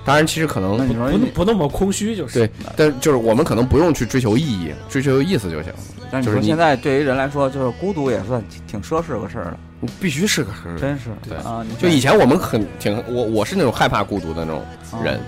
[0.04, 2.40] 当然，其实可能不不那么空虚就是。
[2.40, 5.72] 对，但就是我们可能不用去追求意义，追求意思就行。
[6.11, 9.56] 但你就是你说现在对于人来说，就是孤独也算挺挺奢侈个事儿了。
[10.00, 11.66] 必须是个是真是对啊！
[11.76, 14.62] 就以前我们很挺我我是那种害怕孤独的那种
[15.02, 15.20] 人，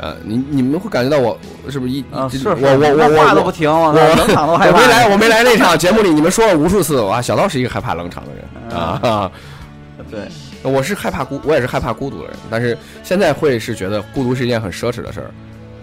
[0.00, 4.78] 呃，你你们会感觉到我是不是一啊，一是我我我我我都不停，我我冷场都害怕。
[4.78, 9.30] 我没来 我没来那场节目里，你们说了无数次，哇，小道是一个害怕冷场的人啊。
[10.10, 10.20] 对，
[10.62, 15.30] 我是害怕孤，我也是害怕孤独的人，但是现在会是觉得孤独是一件很奢侈的事儿，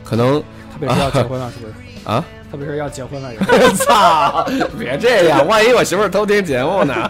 [0.04, 0.40] 可能
[0.74, 1.74] 特别是要结婚了，是不是？
[2.04, 3.30] 啊，特别是要结婚了，
[3.76, 4.46] 操，
[4.80, 7.10] 别这样，万一我媳妇儿偷听节目呢？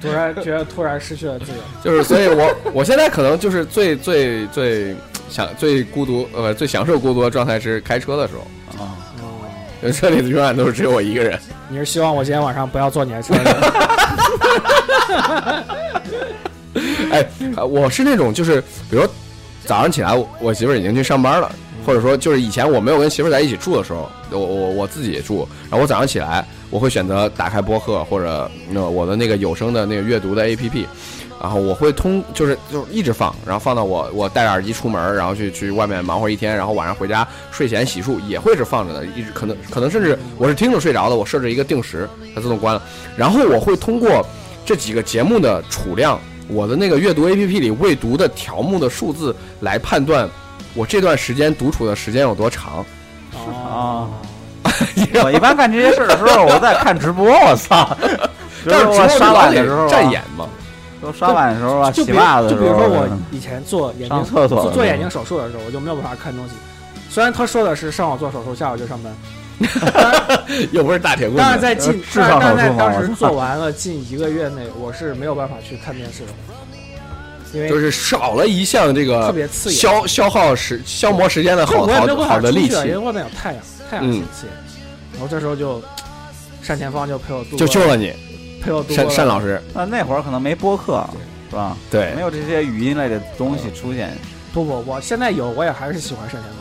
[0.00, 1.58] 突然觉得突然失去了自由。
[1.82, 4.94] 就是，所以我我现在可能就是最最最
[5.34, 8.42] 想最孤独呃最享受孤独的状态是开车的时候，
[8.84, 9.26] 啊，哦，
[9.82, 11.36] 因 为车里永远都是只有我一个人。
[11.68, 13.34] 你是希望我今天晚上不要坐你的车？
[17.10, 19.02] 哎，呃我是那种就是，比如
[19.64, 21.50] 早上起来，我我媳妇儿已经去上班了，
[21.84, 30.86] 或者说就是以前我没有跟媳妇儿在一起住的时候，我我我自己也住，然后我早上起来，我会选择打开播客或者呃我的那个有声的那个阅读的 APP，
[31.40, 42.82] 然后我会通就是就是一直放，然后放到我我戴着耳机出门，然后去去外面忙活一天，然后晚上回家睡前洗漱也会是放着的，一直可能可能甚至我是听着睡着的，我设置一个定时，它自动关了，
[43.16, 44.24] 然后我会通过
[44.64, 46.18] 这几个节目的储量。
[46.46, 50.28] 我的那个阅读 APP 里未读的条目的数字来判断
[50.74, 52.84] 我这段时间独处的时间有多长。
[53.66, 54.06] 啊，
[55.24, 57.96] 我一般干这些事儿的时候，我在看直播，我操！
[58.62, 60.46] 就是我刷碗的时候啊站眼嘛，
[61.04, 66.54] 都刷碗的时候啊，洗就比如就袜子的时候，比如说我以前做眼睛厕所做做眼睛手术的时候，我就没有办法看东西。
[67.10, 69.14] 虽然他说的是上午做手术，下午就上班，
[70.72, 71.42] 又不是大铁棍子。
[71.42, 76.32] 但是在近但是在当时做完了近一个月内，我是没有办法去看电视的，
[77.52, 79.78] 因为就是少了一项这特个别刺眼。
[79.78, 84.54] 消消耗时消磨时间的好好好的利器出去了因为，外面有太阳，太阳嗯很刺眼。
[85.12, 85.80] 然后这时候就
[86.66, 88.12] 单前方就陪我度过，就救了你，
[88.66, 89.60] 单单老师。
[89.74, 91.04] 那那会儿可能没播客，
[91.50, 91.76] 是吧？
[91.90, 94.12] 对没，有这些语音类的东西出现，
[94.52, 96.60] 不不，我现在有，我也还是喜欢单田芳。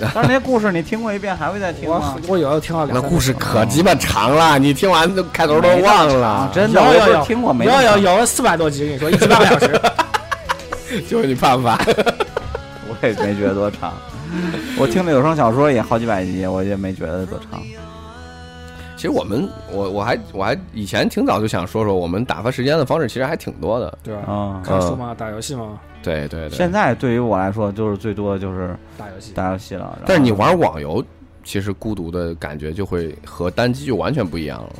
[0.00, 2.32] 但是那些故事你听过一遍，还会再听吗我？
[2.32, 6.50] 我有的听了两那故事可鸡巴长了，你听完都开头都忘了啊，。
[6.52, 7.66] 真的，有我有有听过没？
[7.66, 9.80] 有有有四百多集，跟你说一集半个小时。
[11.08, 11.78] 就是你怕不怕？
[12.90, 13.92] 我也没觉得多长。
[14.76, 17.62] 我听的有声小说也好几百集，我也没觉得多长。
[19.02, 23.98] 其实我们，我我还我还以前挺早就想说说，我们打发时间的方式其实还挺多的。
[24.00, 24.22] 对啊？
[24.28, 25.12] 嗯，看书吗？
[25.12, 25.80] 打游戏吗？
[26.04, 26.56] 对对对。
[26.56, 29.32] 现在对于我来说，就是最多的就是打游戏。
[29.34, 29.98] 打游戏了。
[30.06, 31.04] 但是你玩网游，
[31.42, 34.72] 其实孤独的感觉就会和单机就完全不一样了，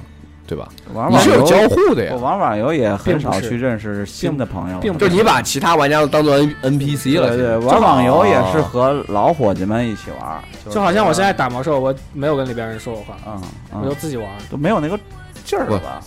[0.47, 0.69] 对吧？
[1.11, 7.29] 你是有玩网游，交互的呀我，玩网游也很少去认识新的朋友，并不就是你把其他玩家都当做 N NPC 了。
[7.29, 13.41] 对对，玩网游也是哦和老伙计们一起玩，就好像我现在打魔兽，我没有跟里边人说过话，嗯
[13.81, 14.29] 我就嗯自己玩。
[14.51, 14.99] 都没有那个
[15.45, 16.01] 劲儿了吧？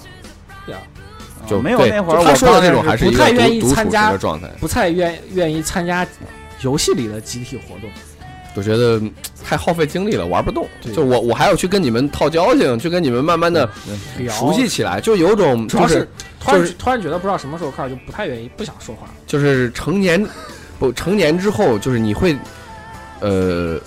[0.65, 0.81] 对啊，
[1.47, 6.05] 就没有那会儿我说的刚认识这种还是不太愿意参加的状态，不太愿愿意参加
[6.61, 7.89] 游戏里的集体活动。
[8.55, 9.11] 我觉得嗯
[9.43, 10.67] 太耗费精力了，玩不动。
[10.93, 13.69] 就我我还要去跟你们套交情，去跟你们慢慢的
[14.29, 16.07] 熟悉起来，就有种主要就是
[16.39, 19.07] 突然突然觉得不知道什么时候开始就不太愿意，不想说话。
[19.27, 20.25] 就是成年
[20.79, 22.35] 不成年之后，就是你会
[23.19, 23.79] 呃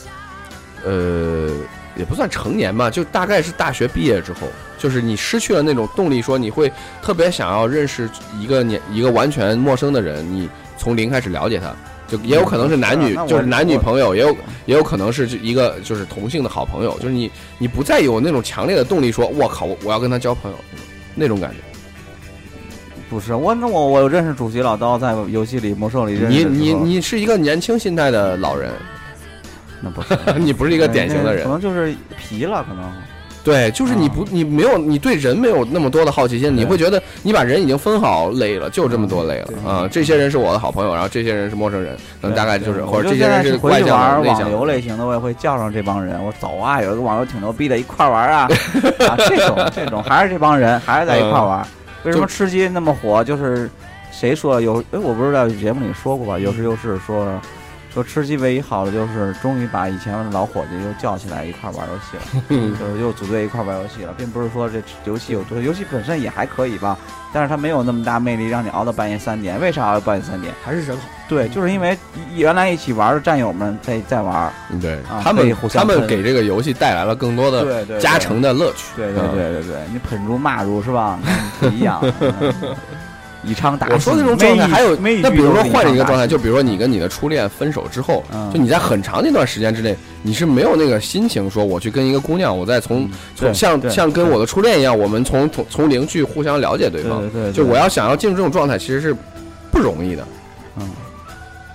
[0.84, 1.50] 呃
[1.96, 6.70] 也不算成年吧，就大概是大学毕业之后，就是你失去了那种动力，说你会
[7.02, 11.74] 特别想要认识一个年一个完全陌生的人，你从零开始了解他。
[12.08, 20.56] 就也有可能是男女就是男女朋友，也有也有可能是一个就是同性的好朋友，就是你你不再有那种强烈的动力说，我靠，我我要跟他交朋友
[21.14, 21.56] 那种感觉。
[23.10, 28.70] 不是我，那我我认识主席老刀在游戏里魔兽里认识你你你是一个年轻心态的老人，
[29.80, 31.50] 那不是 你不是一个典型的人可。
[31.50, 32.92] 能就是皮了，可能
[33.44, 39.88] 对，就是你不，你没有，你对人没有那么多的好奇心，你会觉得你把人已经分好类了，就这么多类了啊。
[39.90, 44.50] 这些人是我的好朋友，然后这些人是陌生人，可能大概就是或者这些人是外向玩网。
[44.50, 46.22] 游类型的，我也会叫上这帮人。
[46.22, 48.48] 我说走啊，有一个网游挺牛逼的，一块玩啊
[49.08, 49.16] 啊！
[49.28, 51.66] 这种这种还是这帮人，还是在一块玩。
[52.04, 53.24] 为什么吃鸡那么火？
[53.24, 53.70] 就是
[54.12, 54.82] 谁说有？
[54.92, 56.38] 哎，我不知道节目里说过吧？
[56.38, 57.26] 有时有事说
[57.98, 62.42] 说吃鸡唯一好的就是终于把以前的老伙计又叫起来一块儿玩游戏了。
[62.50, 66.96] 嗯就是又组队一块儿玩游戏了，并不是说这游戏有多，游戏本身也还可以吧，
[67.32, 69.60] 但是它没有那么大魅力，让你熬到半夜三点。
[69.60, 70.54] 为啥熬到半夜三点？
[70.64, 71.02] 还是人好。
[71.28, 71.98] 对，就是因为
[72.36, 78.92] 原来一起玩的战友们在在玩，对啊他们互，相他们给这个游戏带来了更多的对对加成的乐趣。
[78.94, 81.18] 对对嗯对对对，你喷住骂住是吧？
[81.24, 82.00] 那不一样。
[82.20, 82.76] 嗯
[83.48, 97.20] 以昌打我说喜那种状态，还有那比如说换一个状态，就比如说你跟你的初恋分手之后，嗯就你在很长的一段时间之内，你是没有那个心情说我去跟一个姑娘，我再从嗯从像像跟我的初恋一样，我们从从从零去互相了解对方。
[97.20, 99.16] 对对对，就我要想要进入这种状态，其实是
[99.70, 100.26] 不容易的。
[100.76, 100.88] 嗯，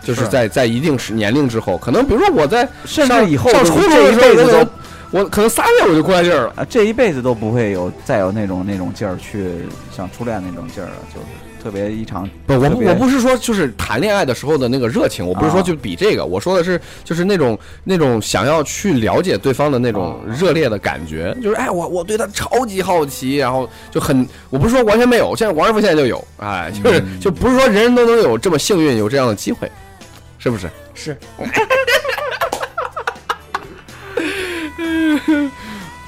[0.03, 4.67] 就是是在在一定时年龄之后，可能比如说我在甚上至以后都上初中这一的时候辈子都我
[5.11, 6.53] 我可能仨月我就过来劲儿了。
[6.55, 11.25] 啊，这一辈子都不会有再有那种那种劲儿去像初恋那种劲儿了，就是
[11.63, 15.63] 特别一场不，我不我不是说就是谈恋爱的时候的那个热情，我不是说啊。
[15.63, 20.35] 就比这个，我说的是就是那种那种想要去了解对方的那种啊。
[20.37, 27.17] 热烈的感觉，就是哎，我我对他超级好奇，然后就很，我不是说完全没有，现在王师傅现在就有，哎，就是、嗯。
[27.21, 29.71] 就不是说人人都能有这么幸运有这样的机会，
[30.37, 30.69] 是不是？
[30.93, 31.17] 是。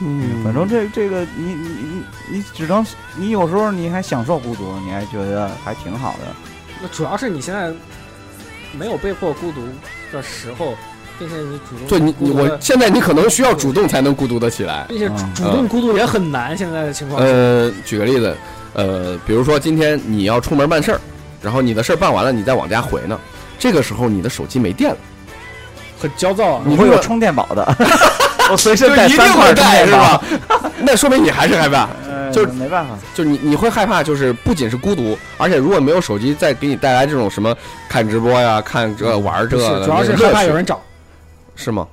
[0.01, 0.43] 嗯。
[0.43, 1.94] 反正这这个你你
[2.29, 6.27] 你你只能你有时候你还享受孤独，你还觉得还挺好的。
[6.81, 7.71] 那主要是你现在
[8.77, 9.61] 没有被迫孤独
[10.11, 10.75] 的时候，
[11.17, 14.85] 并且你主动对你我现在你可能需要主动才能孤独的起来。
[14.89, 16.57] 并且嗯主动孤独也很难。
[16.57, 18.35] 现在的情况是，呃，举个例子，
[18.73, 20.99] 呃，比如说今天你要出门办事儿，
[21.41, 23.17] 然后你的事儿办完了，你再往家回呢，
[23.57, 24.97] 这个时候你的手机没电了，
[25.97, 26.63] 很焦躁啊。
[26.65, 27.75] 你会有充电宝的，
[28.51, 30.17] 我随身带三块会带是充电宝
[30.59, 30.71] 吧？？
[30.81, 37.55] 那说明你还是害怕，呃，就是没办法，就你你会害怕，就是不仅是孤独，而且如果没有手机再给你带来这种什么
[37.89, 40.79] 看直播呀、看这玩儿这主要是害怕有人找。
[41.55, 41.87] 是吗？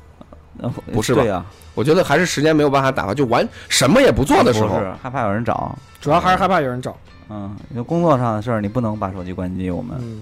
[0.61, 5.75] 呃不是吧我觉得还是时间没有办法打发，就完什么也不做的时候，害怕有人找。
[6.01, 6.95] 主要还是害怕有人找。
[7.31, 9.71] 嗯，因为工作上的事儿，你不能把手机关机。
[9.71, 10.21] 我们嗯，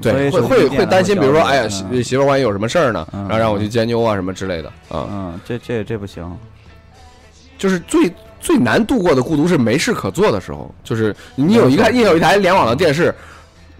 [0.00, 5.06] 对，会会会担心，比如说，哎呀，嗯媳媳妇儿万一有什么事儿呢，嗯然后让我去监究啊什么之类的啊。
[5.10, 6.24] 嗯，这这这不行。
[7.58, 13.14] 就是最最难度过的孤独是没事可做的时候，就是你有一个你有一台联网的电视，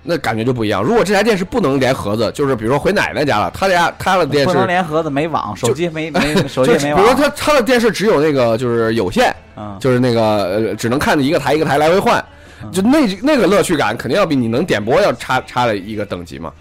[0.05, 0.83] 那感觉就不一样。
[0.83, 7.03] 如果这台电视不能连盒子，就是比如说回奶奶家了，他家他的电视不视能连盒子，没网，手机没 没手机没网。
[7.03, 12.25] 比如说他他的电视只有那个就是有线，嗯，就是那个呃只能看着一个台一个台来回换，嗯
[12.71, 16.53] 就那那个乐趣感肯定要比你能点播要差差了一个等级嘛，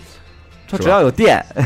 [0.70, 1.44] 它只要有电，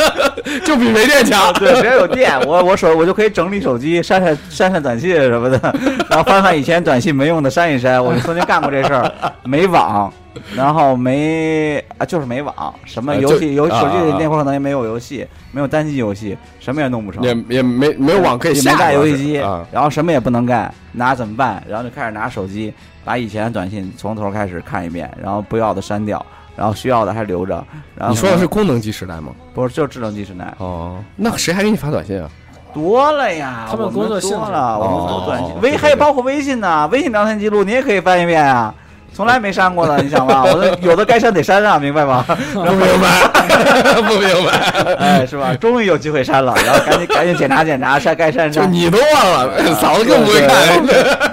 [0.64, 1.52] 就比没电强。
[1.54, 5.58] 对，只要有电，我我手我就可以整理手机，删删删删短信什么的，
[6.08, 8.02] 然后翻翻以前短信没用的删一删。
[8.02, 9.12] 我就曾经干过这事儿，
[9.44, 10.12] 没网，
[10.54, 17.22] 然后没啊就是没网，什么游戏游手机里那会儿可能也没有游戏，没有单机游戏，什么也弄不成。
[17.22, 21.62] 也也没没有网可以下，也没带游戏机，啊，然后什么也不能干，拿怎么办？
[21.68, 22.72] 然后就开始拿手机
[23.04, 26.24] 把以前的短信从头开始看一遍，然后不要的删掉，
[26.56, 27.54] 然后需要的还留着。
[27.94, 29.32] 然后你说的是功能机时代吗？
[29.54, 32.28] 不是就是智能机时代哦，那谁还给你发短信啊？
[32.72, 33.66] 多了呀？
[33.68, 38.72] 他们工作性质多了，我们哦都短信，微还包括微信呢，微信聊天记录你也可以翻一遍啊。
[39.12, 40.44] 从来没删过的，你想吧？
[40.44, 42.24] 我的有的该删得删啊，明白吗？
[42.54, 43.26] 不明白，
[44.02, 45.52] 不明白，哎，是吧？
[45.56, 48.64] 终于有机会删了，然后赶紧赶紧检查检查，删该删删。
[48.64, 51.29] 就你都忘了，嫂子更不会看。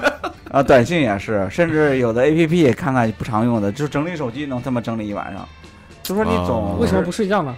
[0.52, 5.48] 啊，短信也是，甚至有的 A P P 看看不常用的，就整理手机能这么整理一晚上。
[6.04, 7.56] 就说你总、哦为什么不睡觉呢？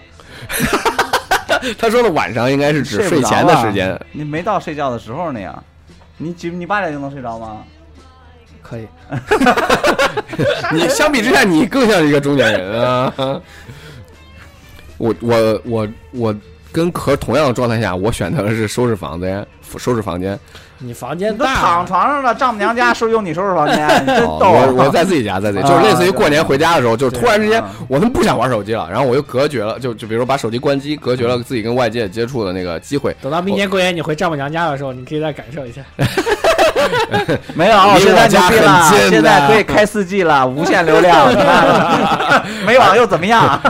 [1.78, 3.98] 他说的晚上应该是指睡前的啊时间。
[4.12, 5.62] 你没到睡觉的时候呢呀？
[6.16, 7.58] 你几你八点就能睡着吗？
[8.62, 8.86] 可以
[10.72, 13.12] 你相比之下，你更像一个中年人啊。
[14.98, 16.34] 我我我我
[16.72, 19.46] 跟壳同样的状态下，我选择的是收拾房间，
[19.78, 20.38] 收拾房间。
[20.82, 24.64] 你房间大，躺床上了，丈母娘家收用你收拾房间， 你真哦逗啊。
[24.66, 33.14] 我我在自己家，在自己，啊 就是类似于过年回家的时候，就是突然之间啊，我他妈不想玩手机了，然后我又隔绝了，就就比如说把手机关机，隔绝了自己跟外界接触的那个机会。
[33.20, 35.82] 等到明年过年你回丈母娘家的时候，你可以再感受一下。
[37.54, 41.28] 没有，现在家牛逼了，现在可以开四 G 了，无限流量。
[42.64, 43.60] 没网又怎么样？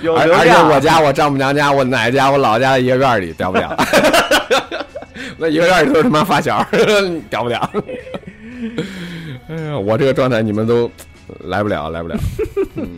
[0.00, 0.70] 有流而而且量。
[0.70, 3.68] 我家、我丈母娘家、我奶奶家、我姥姥家的一个院里，屌不屌？
[5.38, 6.64] 那一个院里都是他妈发小，
[7.28, 7.70] 屌不屌？
[9.48, 10.90] 哎呀，我这个状态你们都
[11.44, 12.16] 来不了，来不了。
[12.76, 12.88] 嗯，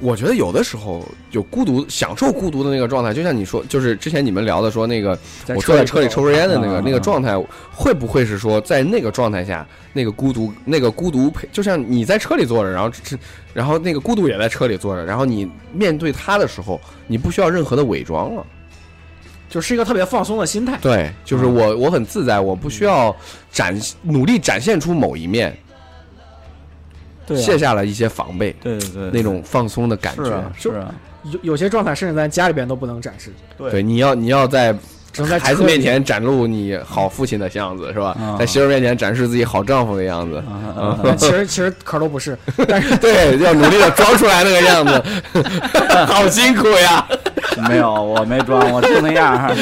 [0.00, 7.38] 我觉得有的时候有孤独、享受孤独的那个状态，就像你说，就是之前你们聊的说那个我坐在车里抽根烟的那个嗯那个状态，
[7.72, 13.16] 会不会是说在那个状态下，那个孤独，那个孤独陪，就像你在车里坐着，然后这，
[13.54, 18.44] 然后那个孤独也在车里坐着，然后你面对他的时候，你不需要任何的伪装了。
[19.50, 20.78] 就是一个特别放松的心态。
[20.80, 23.14] 对，就是我我很自在，我不需要
[23.50, 25.54] 展努力展现出某一面，
[27.26, 30.24] 对啊卸下了一些防备，对对对，那种放松的感觉。
[30.24, 33.32] 是啊是啊，有有些状态甚至在家里边都不能展示。
[33.58, 34.74] 对，你要你要在
[35.12, 38.16] 只能在孩子面前展露你好父亲的样子，是吧？
[38.20, 40.42] 啊在媳妇面前展示自己好丈夫的样子，
[41.18, 45.02] 其实其实壳都不是， 但是对，要努力的装出来那个样子，
[46.06, 47.06] 好辛苦呀。
[47.68, 49.54] 没有，我没装，我就那样儿。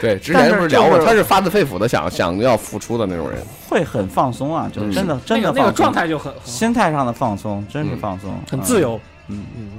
[0.00, 3.40] 对，之前不是聊过，就是他是发自肺腑的想想要付出的那种人。
[3.68, 9.00] 会很放松啊，就真的真的那个那个状态就很很心态上的放松，真是嗯放松，很自由。
[9.28, 9.44] 嗯。
[9.56, 9.70] 嗯，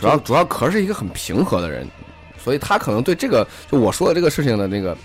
[0.00, 1.86] 主要主要壳是一个很平和的人，
[2.48, 4.96] 所以他可能对这个就我说的这个事情的那个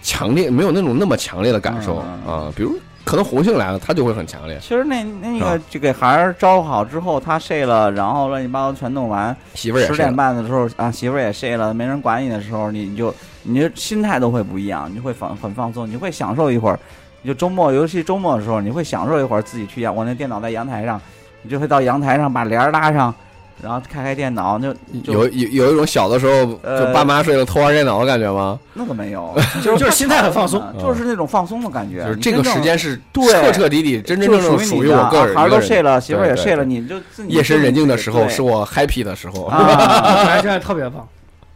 [0.00, 2.52] 强烈没有那种那么强烈的感受啊。
[2.54, 4.56] 比如可能红杏来了，他就会很强烈。
[4.60, 16.78] 其实那那个就给孩儿招呼好之后，他睡了，然后乱七八糟全弄完，媳妇儿也是十点半的时候啊，媳妇儿也睡了，没人管你的时候，你你就你就心态都会不一样，你会放很放松，你会享受一会儿。
[17.22, 21.00] 你就周末，尤其周末的时候，你会享受一会儿自己去阳，我那电脑在阳台上，
[21.42, 23.14] 你就会到阳台上把帘儿拉上，
[23.62, 28.58] 然后开开电脑，就就有有有一种小的时候呃就爸妈睡了偷玩电脑的感觉吗？
[28.74, 32.04] 那个没有， 就是就是心态很放松嗯就是那种放松的感觉。
[32.04, 35.36] 就是这个时间是对彻彻底底、真真正正属于你的属于我个人。
[35.36, 39.44] 啊孩儿一个人都睡了，媳妇儿也睡了，你就自己夜深人静的时候是我 happy 的时候。
[39.44, 41.08] 啊，还是特别棒。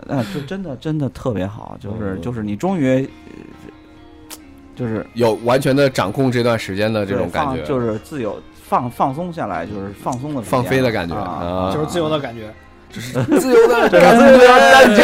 [0.07, 4.39] 嗯，就 真的真的特别好，就是嗯就是你终于，呃
[4.75, 12.53] 就是有完全的掌控这段时间的这种感觉，就是自由放放松下来，就是放松的放飞的感觉啊，啊，就是自由的感觉。
[12.91, 15.03] 自由的这是自由的感觉。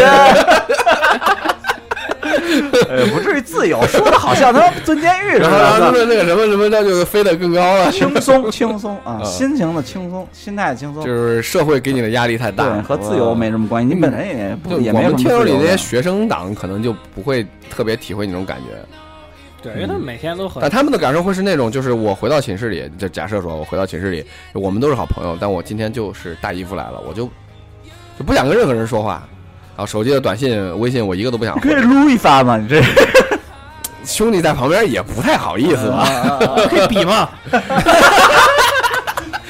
[2.88, 5.98] 呃， 不至于自由，说的好像他妈蹲监狱似然后然后那的。
[5.98, 7.90] 个那个什么什么，那就飞得更高了。
[7.90, 13.94] 轻松 轻松啊，啊心情的轻松，心态的轻松就，是社会给你的压力太大，对，和自由没什么关系。
[13.94, 18.70] 你本人也不也没有我们听友里什么自由的那些学生党可能就不会特别体会那种感觉，
[19.64, 24.22] 对，因为他们每天都很但他们的感受会是那种，就是我回到寝室里，就假设说我回到寝室里，
[24.52, 27.24] 我们都是好朋友，但我今天就是大姨夫来了，我就
[28.18, 29.26] 就不想跟任何人说话，
[29.74, 32.58] 然后手机的短信、微信我一个都不想，可以撸一发吗？
[32.58, 32.82] 你这
[34.04, 36.06] 兄弟在旁边也不太好意思吧？
[36.68, 37.30] 可以比吗。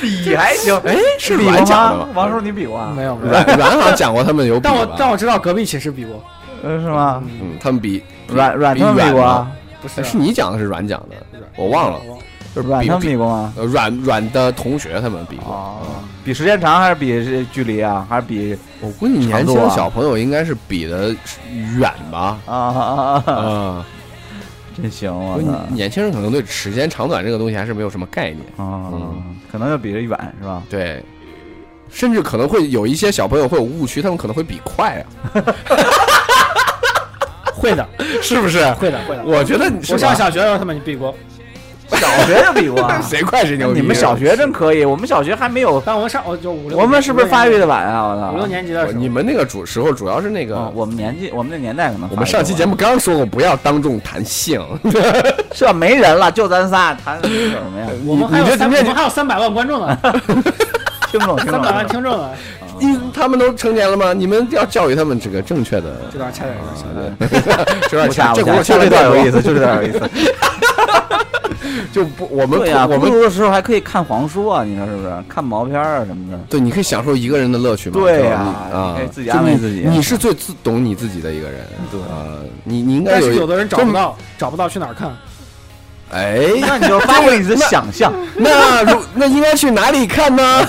[0.00, 2.08] 比还行，哎，是比过软讲的吗？？
[2.14, 2.92] 王叔，你比过啊？
[2.94, 3.32] 没有，没有。
[3.32, 6.22] 软软好像讲过他们有比但我但我知道隔壁寝室比过，
[6.62, 7.22] 呃，是吗？
[7.24, 9.50] 嗯，他们比软软比他们比软吗过啊？
[9.84, 11.16] 不是哎是你讲的是软讲的，
[11.56, 12.00] 我忘了，
[12.54, 13.52] 就是软他们比过吗？
[13.58, 15.52] 呃软软的同学他们比过。
[15.52, 15.82] 哦，
[16.24, 18.06] 比时间长还是比这距离啊？
[18.08, 21.14] 还是比我估计年轻小朋友应该是比的
[21.76, 22.38] 远吧？
[22.46, 23.34] 啊啊啊 啊！
[23.34, 23.86] 啊，
[24.74, 25.48] 真行，因我操！
[25.48, 28.40] 为年轻人可能对时间长短这个东西还是没有什么概念。
[28.56, 30.62] 啊嗯，可能要比的远是吧？
[30.70, 31.04] 对，
[31.90, 35.44] 甚至可能会有一些小朋友会有误区，他们可能会比快啊，
[37.64, 37.88] 会的，
[38.20, 38.58] 是不是？
[38.72, 39.22] 会的，会的。
[39.24, 41.14] 我觉得你是我上小学的时候他们比过，
[41.88, 43.80] 小学就比过啊， 谁快谁牛逼。
[43.80, 48.02] 你们小学真可以，我们小学还没有，但我们上我就五六，我们是不是发育的的晚啊？
[48.08, 48.32] 我操！
[48.32, 48.92] 五六年级的时候？
[48.92, 52.08] 你们那个主时候主要是那啊个，我们年纪，我们那年代可能。
[52.10, 54.60] 我们上期节目刚说过不要当众谈性，
[55.54, 57.86] 这没人了，就咱仨谈什么呀？
[58.04, 59.98] 我们还有三，你这你这我们还有三百万观众呢，
[61.10, 62.30] 听众听众三百万听众呢，
[62.80, 64.12] 你他们都成年了吗？
[64.12, 66.84] 你们要教育他们这个正确的，这段掐点有点小。
[67.88, 70.00] 这段这轱辘不掐，就这段有意思，就这段有意思。
[71.92, 75.12] 就不我们对呀，我们孤独的时候还可以看黄书啊，你说是不是？
[75.28, 76.38] 看毛片啊什么的。
[76.50, 78.00] 对，你可以享受一个人的乐趣嘛。
[78.00, 78.40] 对呀
[78.72, 81.60] 啊可以，自己安慰自己你是最自懂你自己的一个人。
[81.90, 82.26] 对啊，
[82.64, 83.92] 你你应该但是有的人找不。
[83.92, 85.16] 到，找不到去哪儿看？
[86.10, 88.12] 哎，那你就发挥你的想象。
[88.36, 90.66] 那如那应该去哪里看呢？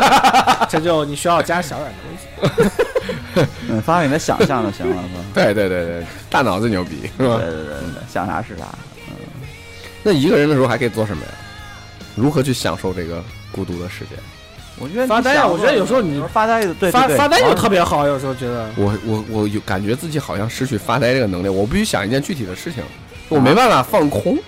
[0.68, 3.46] 这就你需要加小软的微信。
[3.68, 5.24] 嗯，发挥你的想象就行了，是吧？
[5.34, 7.36] 对对对对，大脑最牛逼，是吧？
[7.36, 8.64] 对对对对，想啥是啥。
[9.10, 9.14] 嗯
[10.04, 11.30] 那一个人的时候还可以做什么呀？
[12.14, 14.16] 如何去享受这个孤独的时间？
[14.80, 22.82] 我觉得发呆啊我觉得有时候你发呆，对对对发发呆就啊特别好，有时候觉得我我我有感觉自己好像失去发呆这个能力，我必须想一件具体的事情，
[23.28, 24.38] 我没办法放空。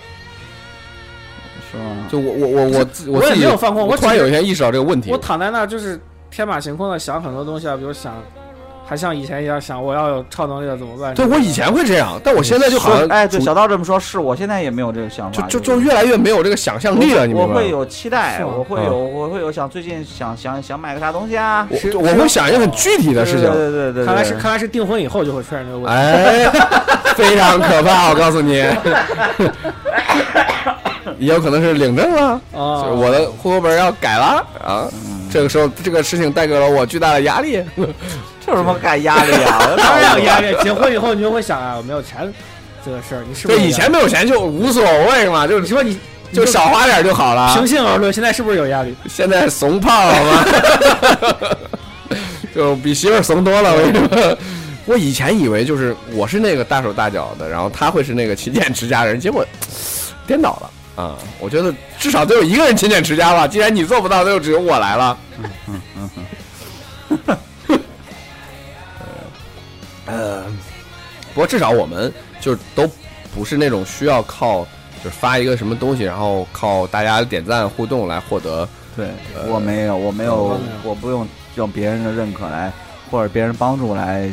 [1.71, 1.83] 是吗？
[2.11, 5.17] 就我我我我自我也没有放空，我突然有一天意识到这个问题我。
[5.17, 8.13] 躺在那儿就是天马行空的想很多东西啊，比如想，
[8.85, 11.13] 还像以前一样想我要有超能力了怎么办？
[11.13, 17.41] 对我以前会这样，但我现在就好像哎，对，小道这么说，是我现在也没有这个想法，就就就越来越没有这个想象力了，你们？
[17.41, 21.65] 我会有期待，是我会有，我会有想最近想想想买个啥东西啊？
[21.69, 23.43] 我是我会想一些很具体的事情。
[23.43, 25.91] 对对对对，看来是看来是订婚以后就会出现这个问题。
[25.91, 26.49] 哎，
[27.15, 28.61] 非常可怕，我告诉你，
[31.21, 34.89] 也有可能是领证了，啊，我的户口本要改了啊。
[35.31, 37.63] 这个时候，这个事情带给了我巨大的压力。
[38.43, 39.69] 这有什么改压力啊？
[39.77, 40.55] 当然有压力。
[40.63, 42.33] 结婚以后你就会想啊，我没有钱
[42.83, 45.95] 这个事儿，你是不对，是对以前没有钱就无所谓嘛，就你说你
[46.33, 47.53] 就少花点就好了。
[47.53, 48.95] 平心而论，现在是不是有压力？
[49.07, 50.45] 现在怂胖了吗？
[52.55, 54.37] 就比媳妇儿怂多了，我跟你说。
[54.87, 59.45] 我以前以为就是我是那个大手大脚的，然后他会是那个勤俭持家的人，结果
[60.25, 61.17] 颠倒了啊！
[61.39, 63.47] 我觉得至少得有一个人勤俭持家吧。
[63.47, 65.17] 既然你做不到，那就只有我来了。
[65.67, 66.09] 嗯嗯
[67.67, 67.79] 嗯
[70.05, 70.43] 呃，
[71.33, 72.11] 不过至少我们
[72.41, 72.89] 就都
[73.33, 74.65] 不是那种需要靠
[75.03, 78.67] 就是发一个什么东西，然后靠大家点赞互动来获得。
[78.95, 79.07] 对
[79.47, 81.25] 我没有我没有，我不用
[81.55, 82.71] 用别人的认可来，
[83.09, 84.29] 或者别人帮助来，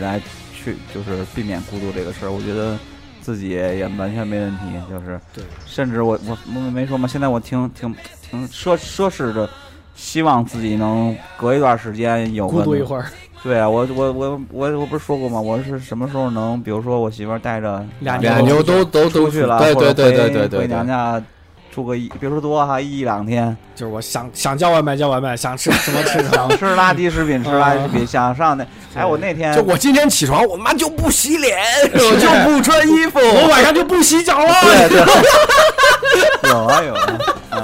[0.00, 0.18] 来
[0.56, 2.30] 去就是避免孤独这个事儿。
[2.30, 2.78] 我觉得
[3.22, 9.48] 自己也也完全没问题，就是对，甚至我我我没说嘛，现在我挺挺挺奢奢侈的，
[9.94, 13.06] 希望自己能隔一段时间有个孤独一会儿，
[13.42, 15.40] 对啊，我我我我我不是说过吗？
[15.40, 20.86] 我是什么时候能，比如说我媳妇带着俩俩妞都都都出去了，对或者回对对对对对回娘。
[20.86, 21.22] 家
[21.74, 23.56] 住个一，别说多哈，一两天。
[23.74, 26.30] 就是我想想叫外卖叫外卖，想吃什么吃什么。
[26.36, 28.64] 想吃垃圾食品吃垃圾食品，想上那，
[28.94, 31.58] 哎，我那天就我今天起床，我妈就不洗脸，
[31.94, 34.52] 我就不穿衣服，我晚上就不洗脚了。
[34.62, 37.18] 对对，有 啊有啊，
[37.50, 37.62] 啊，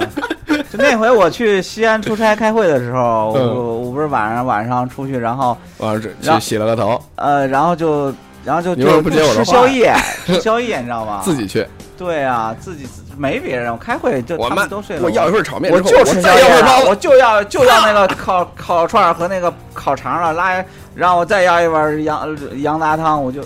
[0.71, 8.11] 就那回我去西安出差开会的时候，嗯我我不是晚上晚上出去，然后完了这然后去洗了个头，呃，然后就
[8.43, 9.95] 然后就就吃宵夜，
[10.25, 11.21] 吃宵夜你知道吗？
[11.23, 11.63] 自己去。
[11.95, 12.87] 对啊，自己
[13.19, 16.87] 没别人，我开会就他我们都睡了，我要一份炒面我就吃宵再夜了，要份包子。
[16.87, 20.63] 我就要就要那个烤 烤串儿和那个烤肠了，拉，
[20.95, 23.41] 然后我再要一碗羊羊杂汤，我就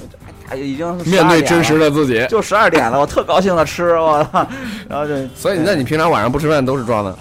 [0.49, 4.45] 哎已经是面对12点真实了，的自己，就十二点了，我特高兴的吃，我操，
[4.87, 7.17] 然后就所以那你平常晚上不吃饭都是装的，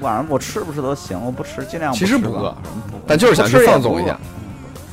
[0.00, 2.56] 晚上我吃不吃都行，我不吃尽量其实不吃吧
[2.90, 4.18] 不饿，但就是想去放纵一下。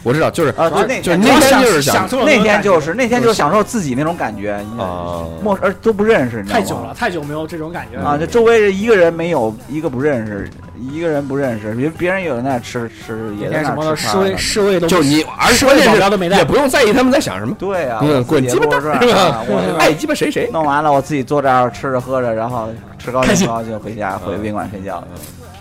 [0.04, 6.62] 我知道，就是啊，就那就天那天就是享受那天就是那天就是享受自己那种感觉，啊，陌而都不认识，你知道吗？
[6.62, 7.98] 太久了，太久没有这种感觉。
[7.98, 8.18] 了啊！
[8.18, 16.38] 这周围一个人没有，一个不认识，一个人不认识，别别人有人在那吃吃，也在那吃饭侍卫侍卫都就你，而且关键是保镖都没带。
[16.38, 19.44] 也不用在意他们在想什么，对啊，滚鸡巴蛋是吧？
[19.80, 20.50] 爱鸡巴谁谁。
[20.54, 25.04] 弄完了，我自己坐这儿吃着喝着，然后吃高兴不高兴回家回宾馆睡觉，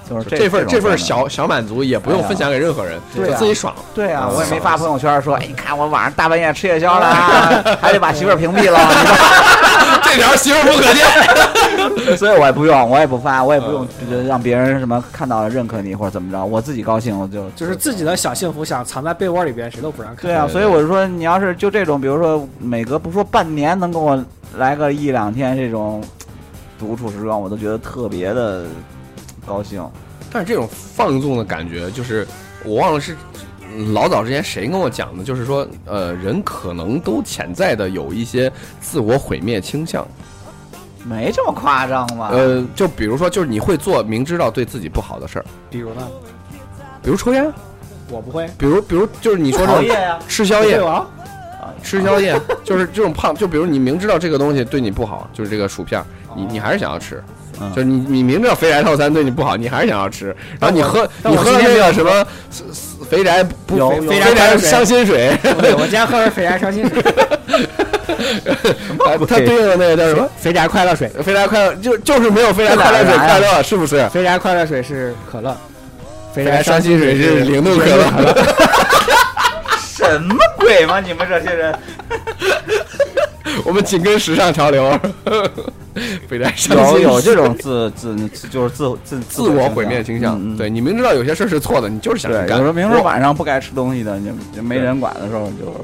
[0.09, 3.75] 就是这这份这份小小满足也不用分享给任何人，对自己爽。
[3.95, 8.79] 对啊，嗯我也没发朋友圈说，哎，你看我晚上大半夜吃夜宵了啊，还得把媳妇儿屏蔽了，
[10.03, 12.17] 这条媳妇不可见。
[12.17, 20.23] 所以我也不用，我也不发，我也不用呃让别人什么看到了认可你或者怎么着，我自己高兴我就就是自己的小幸福，想藏在被窝里边，谁都不让看。
[20.23, 24.23] 对啊，所以我就说，你要是就这种，比如说每隔不说半年能跟我
[24.57, 26.03] 来个一两天这种
[26.79, 28.65] 独处时光，我都觉得特别的
[29.49, 29.83] 高兴。
[30.31, 32.27] 但是这种放纵的感觉，就是
[32.65, 33.17] 我忘了是
[33.75, 40.07] 嗯老早之前谁跟我讲的，就是说，呃，人可能都潜在的有一些自我毁灭倾向。
[41.05, 42.29] 没这么夸张吧？
[42.33, 46.07] 呃，就比如说，就是你会做明知道对自己不好的事儿，比如呢，
[47.03, 47.51] 比如抽烟，
[48.11, 48.47] 我不会。
[48.59, 50.79] 比如比如就是你说这种 熬夜呀，吃宵夜
[51.83, 56.03] 吃宵夜，就是这种 胖，就比如你明知道这个东西对你不好，就是这个薯片，
[56.37, 57.23] 你你还是想要吃。
[57.61, 60.27] 嗯就是你，你明知道肥宅套餐对你不好，你还是想要吃。
[60.61, 62.27] 然后你喝，你喝今天没有那个什么
[63.11, 67.03] 肥宅不肥肥肥宅伤心水，对，我今天喝的是肥宅伤心水，
[69.27, 70.29] 它对应的那个叫什么？
[70.39, 74.09] 肥宅快乐水，肥宅快乐就就是没有肥宅快乐水快乐，是不是？
[74.11, 75.57] 肥宅快乐水是可乐，
[76.35, 78.05] 肥肥宅伤心水是零度可乐。
[79.99, 81.01] 什么鬼吗？
[81.01, 81.75] 你们这些人
[83.65, 84.99] 我们紧跟时尚潮流。
[86.29, 88.17] 肥宅伤心有有这种自自
[88.51, 90.57] 就是自自自我毁灭倾向。
[90.57, 92.59] 对你明知道有些事儿是错的，你就是想对，去干。
[92.59, 95.75] 有时候明说晚上不该吃东西的，你就没人管的时候你就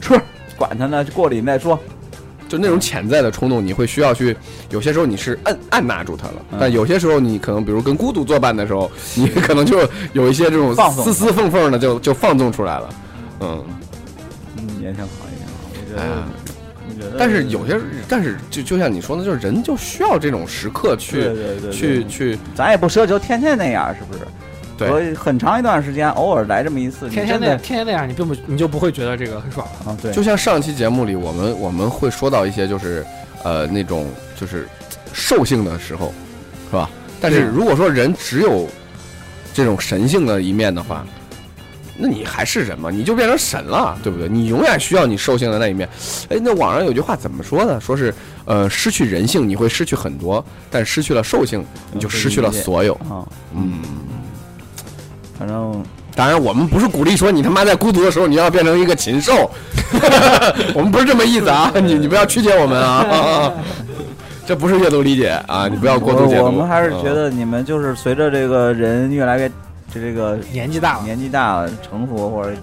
[0.00, 0.20] 吃，
[0.56, 1.78] 管他呢，过瘾再说。
[2.48, 4.34] 就那种潜在的冲动，你会需要去，
[4.70, 12.88] 有些时候你是按按捺住它了，嗯但有些时候你可能，比如跟孤独作伴的时候，你可能就有一些这种丝丝缝缝的就就放纵出来了，
[13.40, 13.62] 嗯，
[14.56, 15.52] 嗯，也挺好，也挺好。
[15.68, 16.02] 我觉得，
[16.46, 16.47] 我
[16.98, 17.78] 觉得，但是有些，
[18.08, 24.20] 但是就就像你说的，就是人就需要这种时刻去对对对去去，咱也不奢求天天那样，是不是？
[24.76, 29.66] 对所以很长一段时间，偶尔来这么一次，天天那样天天那样，你并不你就不会觉得这个很爽。
[29.84, 33.04] 啊，对，就像上期节目里，我们我们会说到一些就是
[33.42, 34.68] 呃那种就是
[35.12, 36.14] 兽性的时候，
[36.70, 36.88] 是吧？
[37.20, 38.68] 但是如果说人只有
[39.52, 41.04] 这种神性的一面的话，
[42.00, 42.90] 那你还是人吗？
[42.92, 44.28] 你就变成神了，对不对？
[44.28, 45.88] 你永远需要你兽性的那一面。
[46.30, 47.80] 哎，那网上有句话怎么说呢？
[47.80, 52.94] 说是呃，失去人性你会失去很多，但失去了兽性你就失去了所有。
[53.10, 53.80] 啊，嗯，
[55.38, 55.82] 反正
[56.14, 59.50] 当然我们不是鼓励说你他妈在孤独的时候你要变成一个禽兽，
[60.74, 61.72] 我们不是这么意思啊！
[61.82, 63.52] 你你不要曲解我们啊！
[64.46, 65.68] 这不是阅读理解啊！
[65.68, 66.44] 你不要过度解读。
[66.44, 69.50] 我我们还是觉嗯得你们就是随着这个人越来越
[69.92, 72.56] 这这个年纪大了，年纪大了，成熟或者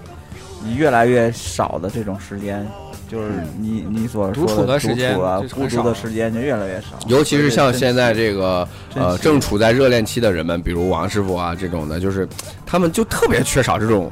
[0.64, 2.66] 你越来越少的这种时间，
[3.08, 6.98] 就是你你所说独处的时间独处啊就，很孤独的时间就越来越少。
[7.06, 12.28] 尤其是像现在这这个呃正处在热恋期的人们，比如王师傅啊这种的，就是
[12.64, 14.10] 他们就特别缺少这种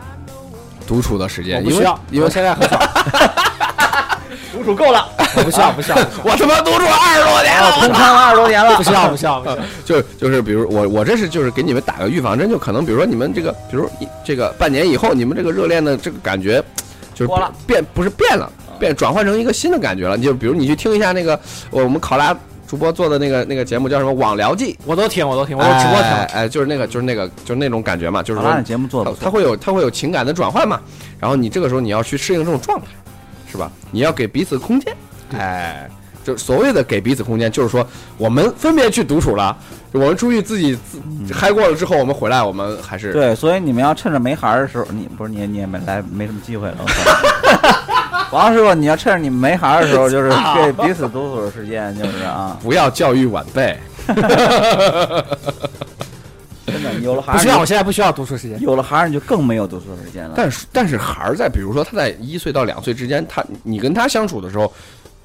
[0.86, 2.78] 独处的时间，因为因为现在很少，
[4.54, 8.82] 独处够了，不需要，不需要，我他妈独处二十多年啊，空窗了二十多年了不。
[8.84, 9.58] 需要，不需要，不需要。
[9.84, 13.90] 就就是比如我我这是就是给你们打个预防针，就可能比如说你们这个，比如
[14.24, 16.62] 这个半年以后，你们这个热恋的这个感觉，
[17.14, 18.48] 就是过了变不是变了，
[18.78, 20.16] 变转换成一个新的感觉了。
[20.16, 21.38] 就比如你去听一下那个
[21.70, 22.36] 我们考拉
[22.66, 26.10] 主播做的那个那个节目叫什么《网聊记我都听，我都听，》，我都直播听。
[26.10, 30.80] 哎哎，就是那个就是那个就是那种感觉嘛，就是说好拉的节目做的不错，它它会有它会有情感的转换嘛，
[31.18, 32.86] 然后你这个时候你要去适应这种状态，
[33.54, 33.70] 是吧？
[33.92, 34.92] 你要给彼此空间，
[35.38, 35.88] 哎，
[36.24, 37.86] 就所谓的给彼此空间，就是说
[38.18, 39.56] 我们分别去独处了，
[39.92, 41.00] 我们出去自己自
[41.32, 46.78] 嗨过了之后，我们回来，我们还是对，所以你们要趁着没孩儿的时候，你不是你你也没来没什么机会了。
[48.32, 53.78] 我 王师傅，你要趁着你们没孩儿的时候，就是给彼此独处的时间，就是啊，不要教育晚辈。
[56.66, 58.60] 真的，有了孩儿，不需要，我现在不需要读书时间。
[58.60, 60.32] 有了孩儿你就更没有独处的时间了。
[60.36, 64.72] 但是但是孩儿在比如说他在一岁到两岁之间，他你跟他相处的时候，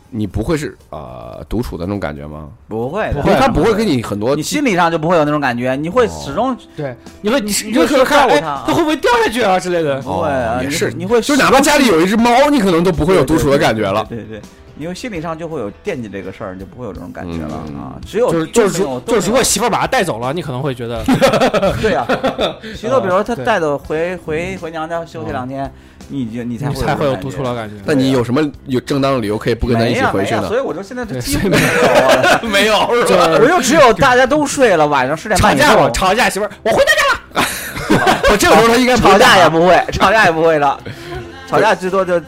[0.10, 2.50] 你不会是呃独处的那种感觉吗？
[2.68, 10.02] 不会的，不会因为他不会给你很多你心理上就不会有那种感觉，你会始终对，你会，你你你就会看，哎照顾他，会不会掉下去啊之类的？
[10.02, 14.06] 不会啊，也是你会就哪怕家里有一只猫，你可能都不会有独处的感觉了。
[14.10, 14.42] 对对对，
[14.80, 18.00] 因为心理上就会有惦记这个事儿，你就不会有这种感觉了嗯啊。
[18.08, 21.04] 只有就是就是说，就是如果媳妇儿把他带走了，你可能会觉得，
[21.82, 22.08] 对呀，
[22.76, 25.70] 徐头，比如说他带走回回回娘家休息两天，
[26.08, 27.76] 你就你才会你才会有独处的感觉。
[27.86, 30.56] 那你有什么有正当的理由可以不跟他一起回去呢所？
[30.58, 33.28] 以我就现在就对几乎没有啊， 没有是吧？
[33.42, 37.46] 我就只有大家都睡了，晚上十点吵架了，吵架，媳妇儿，我回娘家了。
[38.32, 40.80] 我这个时候他应该吵架也不会，吵架也不会的，
[41.48, 42.22] 吵架最多就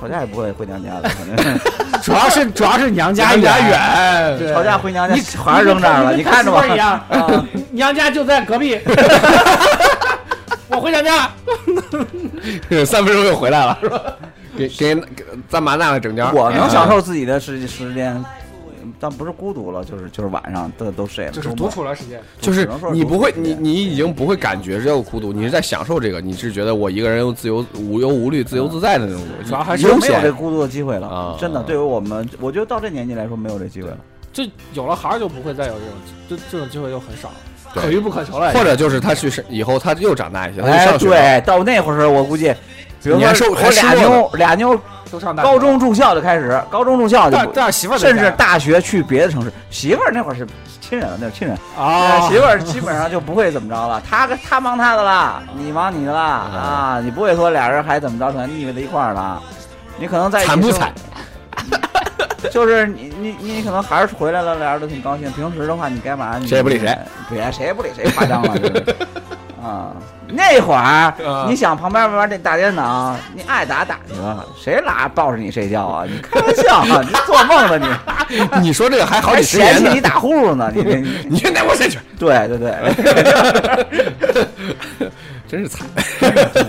[0.00, 1.36] 吵架也不会回娘家的，可能
[2.02, 8.80] 主要是主要是娘家家远，远，对吵架回娘家你还是扔这儿了，你看着吧一样，啊娘家就在隔壁。
[10.68, 11.28] 我回娘家，
[12.86, 14.00] 三分钟又回来了，是吧？
[14.56, 18.24] 给给给咱妈那个整家，我能享受自己的时时间，
[19.00, 22.20] 但不是孤独了，就是就是晚上都都睡了，就是独处了时间。
[22.38, 30.34] 就是你不会，你你已经不会感觉这个孤独，你是在享受这个，你是觉得我一个人又自由无忧无虑、自由自在的那种，主要还是没有这闲。
[30.34, 33.98] 孤独的机会了啊，真的，对于我们，我觉得到这年纪来说，没有这机会了。
[34.32, 35.94] 这有了孩儿就不会再有这种，
[36.28, 37.32] 这这种机会就很少，
[37.74, 38.52] 对可遇不可求了。
[38.52, 42.54] 或者就是他去上以后他又长大一些，他上学了，对，到那会儿时候，我估计，
[43.02, 44.80] 比如你还受说我俩妞俩妞
[45.10, 50.46] 都上大学高，中住校就开始，高中住校就媳妇儿甚至大学去别的城市，媳妇儿那会儿是
[50.80, 59.42] 亲人了，那是亲人，啊，媳妇儿基本上就不会怎么着了，他跟他忙他的了，你忙你的啦啊，你不会说俩人还怎么着全腻歪在一块儿了，
[59.98, 60.92] 你可能在一起惨不惨？
[62.50, 65.30] 就是你你你可能还是回来了，俩人都挺高兴。
[65.32, 66.96] 平时的话，你干嘛你谁也不理谁，
[67.28, 68.96] 别谁也不理谁，夸张了就是
[69.62, 69.92] 啊。
[70.32, 71.12] 那会儿啊
[71.48, 76.04] 你想旁边玩这大电脑，你爱打打去吧，谁拉抱着你睡觉啊？
[76.08, 77.00] 你开玩笑啊？
[77.02, 77.98] 你做梦呢
[78.30, 78.48] 你？
[78.62, 80.70] 你说这个还好几十年呢嫌弃你，打呼噜呢？
[80.72, 82.70] 你你 你先带我下去，对对对，
[85.48, 85.84] 真是惨。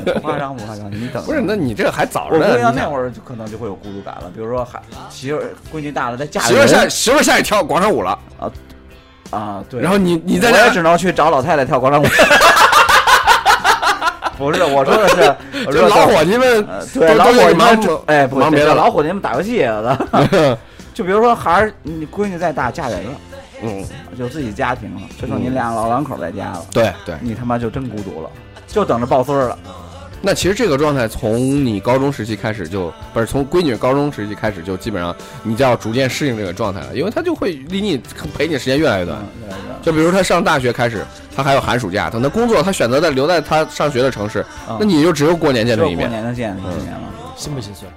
[0.06, 2.56] 不夸张不夸张，你等不是，那你这还早着呢。
[2.58, 4.24] 你想估计那会儿就可能就会有孤独感了。
[4.34, 4.82] 比如说，还
[5.12, 8.50] 媳妇儿闺女大了，再嫁媳妇儿下媳妇儿下去跳广场舞了，啊，
[9.30, 9.80] 啊对。
[9.80, 12.06] 然后你你在我也只能去找老太太跳广场舞。
[14.42, 15.36] 不是，我说的是，
[15.68, 19.98] 我说老伙计们呃，对，老伙计忙们，哎，不，忙别的老伙计们打游戏了。
[20.94, 23.12] 就比如说，孩儿，你闺女再大，嫁人了，
[23.62, 23.86] 嗯，
[24.18, 27.16] 有自己家庭了，就剩你俩老两口在家了，对对。
[27.22, 28.30] 你他妈就真孤独了，
[28.68, 29.58] 就等着抱孙儿了。
[30.22, 38.00] 那其实这个状态从你高中时期开始就不是从闺女高中时期开始就基本上你就要逐渐适应这个状态了，因为她就会离你
[38.38, 39.18] 陪你时间越来越短。
[39.82, 41.04] 就比如她上大学开始，
[41.36, 47.02] 她还有寒暑假，等她工作，她选择在留在她上学的城市，嗯那你就只有过年见只有过这一面，年能见这一面了，
[47.36, 47.92] 心不心酸？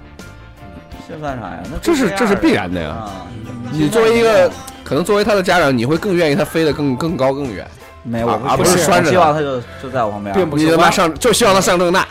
[1.07, 1.59] 这算啥呀？
[1.71, 2.89] 那这是这是必然的呀。
[2.89, 3.27] 啊！
[3.71, 4.51] 你作为一个
[4.83, 7.67] 可能作为她的家长，你会更愿意她飞得更更高更远。
[8.05, 12.07] 没有，我啊不是拴着希望他就就在我旁边，并不你他妈上就希望他上正大。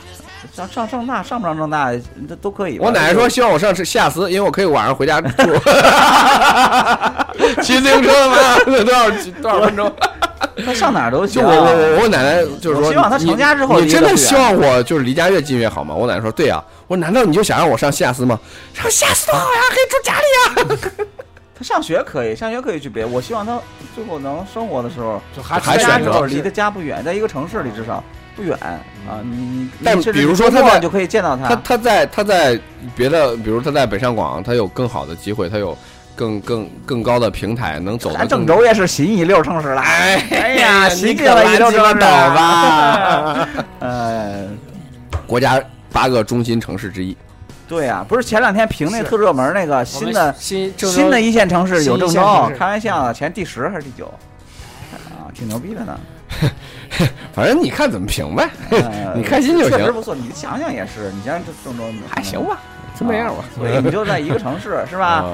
[0.54, 1.90] 上上正大上不上正大，
[2.28, 2.78] 这都可以。
[2.78, 5.28] 我奶奶说希望我上西雅思，因为我可以晚上回家住。
[7.60, 9.10] 骑自行车嘛，多少
[9.42, 9.92] 多少分钟？
[10.64, 11.42] 他上哪儿都行。
[11.42, 15.92] 就我我我我奶奶就是说，希望他成你家之后你真的希望我就是离家越近越好吗？
[15.92, 18.38] 我奶奶说对呀、我说难道你就想让我上西雅斯吗？
[18.74, 20.54] 上西雅斯多好呀，可以住家里呀。
[21.56, 23.04] 他上学可以，上学可以去别。
[23.06, 23.60] 我希望他
[23.94, 28.02] 最后能生活的时候，就还还选择家之后离他家不远，在一个城市里至少
[28.34, 32.58] 不远啊，你你但比如说他在就可以见到他他在他在
[32.96, 35.76] 别的，比如他在北上广，他有更好的机会，他有
[36.16, 39.80] 更更更高的平台，能走得咱郑州也是新一流城市了。
[39.80, 43.48] 哎哎呀，你新可进了一流城市倒吧！
[43.78, 44.48] 呃，
[45.26, 47.16] 国家八个中心城市之一，
[47.74, 52.22] 对呀、不是前两天评那特热门那个新的新新的一线城市有郑州
[52.56, 54.06] 开玩笑，前第十还是第九？
[55.10, 55.98] 啊，挺牛逼的呢。
[57.34, 60.14] 反正你看怎么评呗，呃 你开心就行确实不错。
[60.14, 62.58] 你想想也是，你像这郑州还行吧，
[62.98, 63.44] 就那样吧。
[63.56, 65.24] 所以，你就在一个城市 是吧？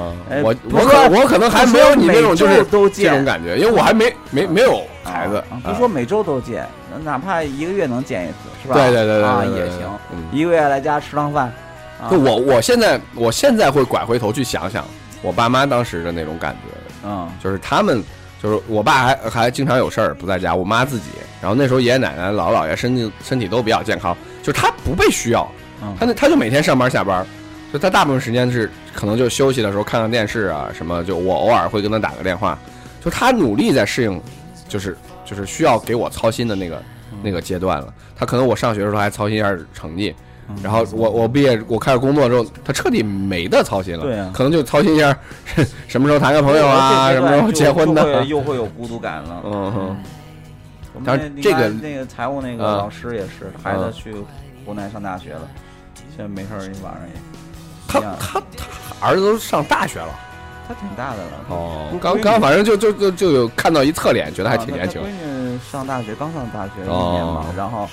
[0.43, 6.67] 我我可我可能还没有你那种就是都这见种感觉，因为我还没没没有孩子啊，不说每周都见，
[7.03, 8.75] 哪怕一个月能见一次是吧？
[8.75, 9.79] 对对对对也行，
[10.13, 11.53] 嗯一个月来家吃趟饭。
[12.01, 12.09] 啊。
[12.11, 14.85] 就我我现在我现在会拐回头去想想
[15.23, 17.31] 我爸妈当时的那种感觉，嗯。
[17.43, 18.03] 就是他们，
[18.43, 21.07] 就是我爸还还经常有事儿不在家，我妈自己，
[21.41, 25.51] 然后那时候爷爷奶奶、姥姥姥爷身体身体都比较健康，就是他不被需要，
[25.83, 25.95] 嗯。
[25.99, 27.27] 他那他就每天上班下班，
[27.73, 32.59] 就他大部分时间是可能就休息的时候看看电视啊什么，就我偶尔会跟他打个电话，
[33.05, 34.21] 就他努力在适应，
[34.69, 36.83] 就是就是需要给我操心的那个
[37.23, 37.93] 那个阶段了。
[38.17, 40.15] 他可能我上学的时候还操心一下成绩，
[40.63, 45.17] 然后我我毕业我开始工作之后，他彻底没得操心了，对啊可能就操心一下
[45.89, 49.43] 什么时候谈个朋友啊，什么时候结婚的， 又会有孤独感了。
[49.45, 49.97] 嗯哼，
[50.95, 54.15] 我们但是这个那个财务那个嗯老师也是，孩子嗯去
[54.65, 55.49] 湖南上大学了，
[56.17, 57.21] 现在没事儿晚上也
[57.89, 60.09] 他他他儿子都上大学了，
[60.69, 61.31] 他挺大的了。
[61.49, 67.89] 哦刚刚反正就就就就有看到一侧脸，觉得还啊挺年轻他，闺女上大学，刚上大学一哦年嘛，然后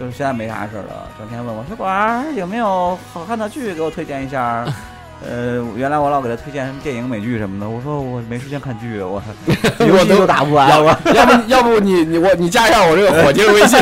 [0.00, 4.64] 就是现在没啥事儿了，整天问我小管儿有没有好看的剧给我推荐一下。
[5.22, 9.22] 呃，原来我老给他推荐什么电影、美剧什么的，我说我没时间看剧，我
[9.86, 13.78] 游戏都打不完，我要不要不你你我你加一下我这个火箭微信，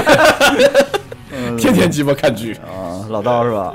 [1.57, 2.55] 天天鸡巴看剧。
[2.55, 3.73] 啊，老刀是吧？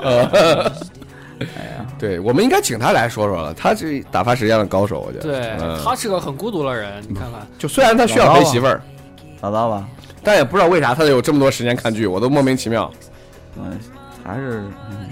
[1.40, 5.24] 哎呀，对，我们应该请他来说说了，他是打发时间的高手，我觉得。
[5.24, 8.82] 对嗯，他是个很孤独的人，你看看，就虽然他需要陪媳妇儿，
[9.40, 9.88] 老刀吧，
[10.24, 12.90] 但也不知道为啥他有这么多时间看剧，我都莫名其妙。
[13.56, 13.78] 嗯，
[14.24, 15.06] 还是嗯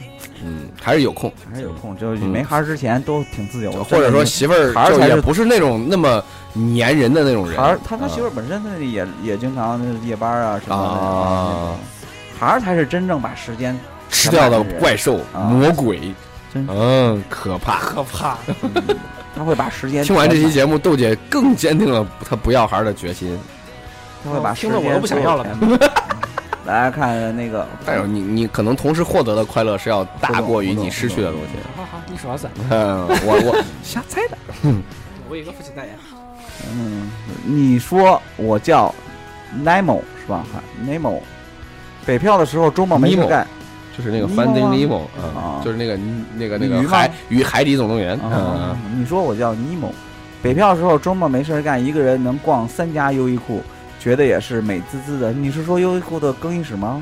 [0.45, 6.21] 嗯，还是有空，还是有空，就是没孩儿之前都挺自由的，或者说媳妇儿孩儿也不是那种那么
[6.77, 7.57] 粘人的那种人。
[7.57, 11.77] 孩儿他他啊媳妇儿本身他也也经常夜班啊什么的啊，
[12.37, 16.13] 孩儿才是真正把时间吃掉的怪兽、啊魔鬼，
[16.55, 17.79] 嗯，可怕。
[17.79, 18.37] 可怕。
[19.35, 23.39] 他会把时间听完这期节目，豆姐更坚定了她不要孩儿的决心。
[24.25, 25.47] 他会把时间听得我都不想要了
[26.64, 31.59] 来看那个， 但是你你可能同时获得的快乐是要大过于你失去的东西。
[31.77, 34.39] 好好，你说噻，嗯，我我 瞎猜的。
[35.29, 35.95] 我有一个父亲代言，
[36.73, 37.11] 嗯，
[37.45, 38.95] 你说我叫
[39.64, 40.45] Nemo 是吧
[40.87, 41.18] ？Nemo，
[42.07, 43.47] 北漂的时候周末没事 Nemo 干
[43.97, 45.99] 就是那个 Finding 吗 Nemo，啊嗯，就是那个
[46.37, 49.01] 那个那个鱼吗海与海底总动员，啊嗯，。
[49.01, 49.91] 你说我叫 Nemo，
[50.43, 53.62] 北漂的时候周末没事干，一个人能逛三家优衣库，
[54.03, 55.32] 觉得也是美滋滋的。
[55.32, 57.00] 你是说优衣库的更衣室吗？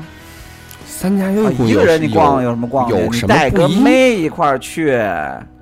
[0.85, 3.03] 三家优啊衣库一个人你逛有有什么逛的？
[3.03, 4.91] 有什么你带个妹一块儿去，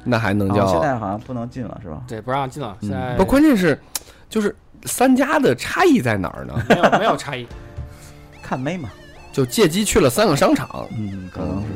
[0.03, 0.67] 那还能啊叫？
[0.67, 2.01] 现在好像不能进了是吧？
[2.05, 2.75] 对，不让进了。
[2.81, 3.79] 嗯现在不，关键是
[4.27, 6.61] 就是三家的差异在哪儿呢？
[6.67, 7.47] 没有没有差异，
[8.43, 8.89] 看妹嘛，
[9.31, 11.67] 就借机去了三个商场，嗯，可能是。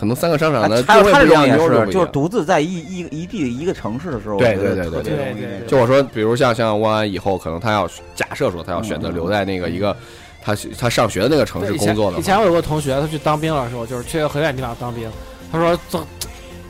[0.00, 1.92] 可能三个商场的还有定位不一样，他这种也是。
[1.92, 9.94] 就是独自在一一一地一个城市的时候，对对对对对对对就我说，比如像像汪安以后，可能他要假设说他要选择嗯留在那个一个
[10.42, 15.06] 他他上学的那个城市工作的，以前我有个同学，他去当兵的时候，就是去很远地方当兵。
[15.52, 16.02] 他说走，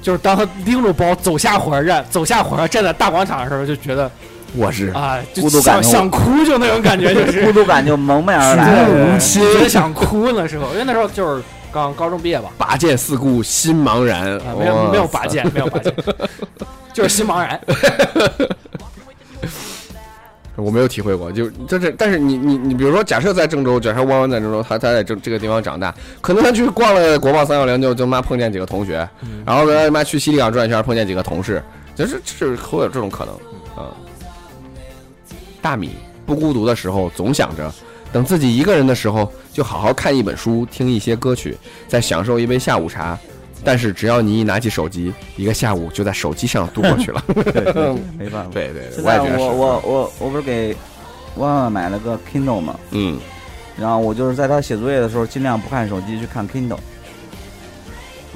[0.02, 4.10] 就是当他拎着包走下火车站，走下火车站在大广场的时候，就觉得
[4.56, 8.88] 我是啊，就孤独感想想哭，就那种感觉，就是孤独感就蒙面而是来。
[8.88, 11.42] 无对期觉得想哭那时候，因为那时候就是
[11.72, 15.94] 刚高中毕业吧，拔剑四顾心茫然啊，，没有没有拔剑，没有拔剑，
[16.92, 17.60] 就是心茫然。
[20.56, 31.62] 我没有体会过，就就是，但是你你你，比如说，假设在郑州，假设弯弯在郑州，他他在这这个地方长大，可能他去逛了国贸三幺零，就就妈碰见几个同学，嗯然后他妈去西丽港转一圈，碰见几个同事，
[31.94, 33.34] 就是就是会有这种可能
[33.74, 33.88] 啊。
[35.62, 35.96] 大米
[36.26, 37.72] 不孤独的时候，总想着
[38.12, 41.56] 等自己一个人的时候，就好好看一本书，听一些歌曲，
[41.88, 43.18] 再享受一杯下午茶。
[43.62, 47.22] 但是只要你一拿起手机，一个下午就在手机上度过去了。
[48.18, 48.50] 没办法。
[48.52, 50.74] 对对，现在我也觉得我我我我不是给
[51.36, 53.18] 万万买了个 Kindle 嘛，嗯。
[53.76, 56.78] 然后我就是在他写作业的时候，尽量不看手机，去看 Kindle。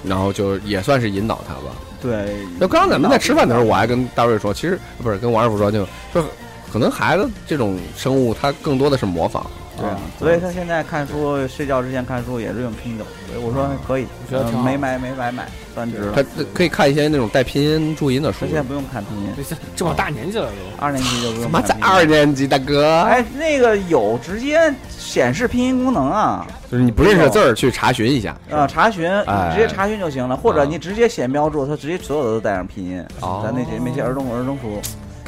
[0.04, 1.74] 然后就也算是引导他吧。
[2.02, 6.22] 对，就刚刚咱们在吃饭的时候，我还跟大瑞说，其实不是跟王师傅说，就说
[6.70, 9.46] 可能孩子这种生物，他更多的是模仿，
[9.76, 16.24] 对啊啊，所以他现在看书，睡觉之前看书也是用 Kindle，所以我说可以，我觉得没买没白买，算值了他。
[16.54, 18.54] 可以看一些那种带拼音注音的书他现。
[18.54, 20.52] 在不用看拼音，这这么大年纪了都，
[20.84, 21.96] 二年级就不他妈在用看拼音。
[21.98, 28.36] 二年级，大哥，哎，那个有直接显示拼音功能啊，就是你不认识字儿去查询一下。
[28.50, 33.04] 啊，查询哎直接查询就行了，或者啊你直接写标注，他直接所有的都带上拼音。
[33.20, 34.80] 哦咱那些那些儿童儿童书，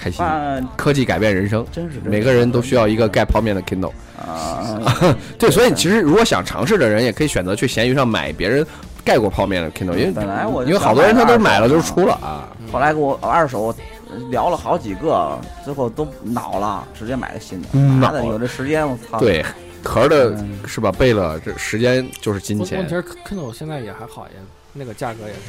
[0.06, 3.92] 开心，啊，科技改变人生，真是每个人都需要一个盖泡面的 Kindle。
[4.16, 4.78] 啊，
[5.38, 8.64] 对，所以其实如果想尝试的人，也可以选择去闲鱼上买别人
[9.04, 12.48] 盖过泡面的 Kindle，因为本来我因为好多人他都买了就想出了啊。
[12.72, 13.74] 后来给我二手
[14.30, 17.68] 聊了好几个，最后都恼了，直接买个新的。
[17.72, 19.18] 嗯妈的，有这时间我操！
[19.18, 19.44] 对，
[19.82, 20.90] 壳的嗯是吧？
[20.92, 23.08] 背了这时间就是金钱问问题。
[23.10, 24.36] 是 Kindle 现在也还好，也
[24.76, 25.40] 那个价格也是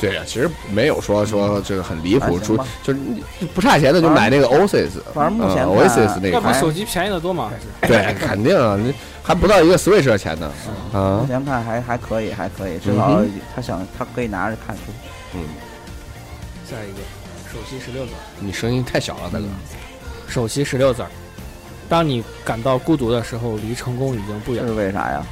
[0.00, 3.00] 对呀，其实没有说说这个很离谱，出还行吧就是
[3.54, 7.50] 不差钱的就买那个 Oasis，反正目前呃看 Oasis 那要个比手机便宜的多嘛？
[7.80, 10.52] 还是对，肯定啊，你还不到一个 Switch 的钱呢
[10.92, 11.24] 目啊。
[11.26, 13.20] 前看还还可以，还可以，至嗯少
[13.54, 14.82] 他想他可以拿着看书。
[15.34, 15.42] 嗯，
[16.68, 16.98] 下一个
[17.52, 19.46] 手机十六字儿，你声音太小了，大哥。
[20.28, 21.08] 手机十六字儿。
[21.88, 24.68] 当你感到孤独的时候，离成功已经不远这。
[24.68, 25.26] 是为啥呀？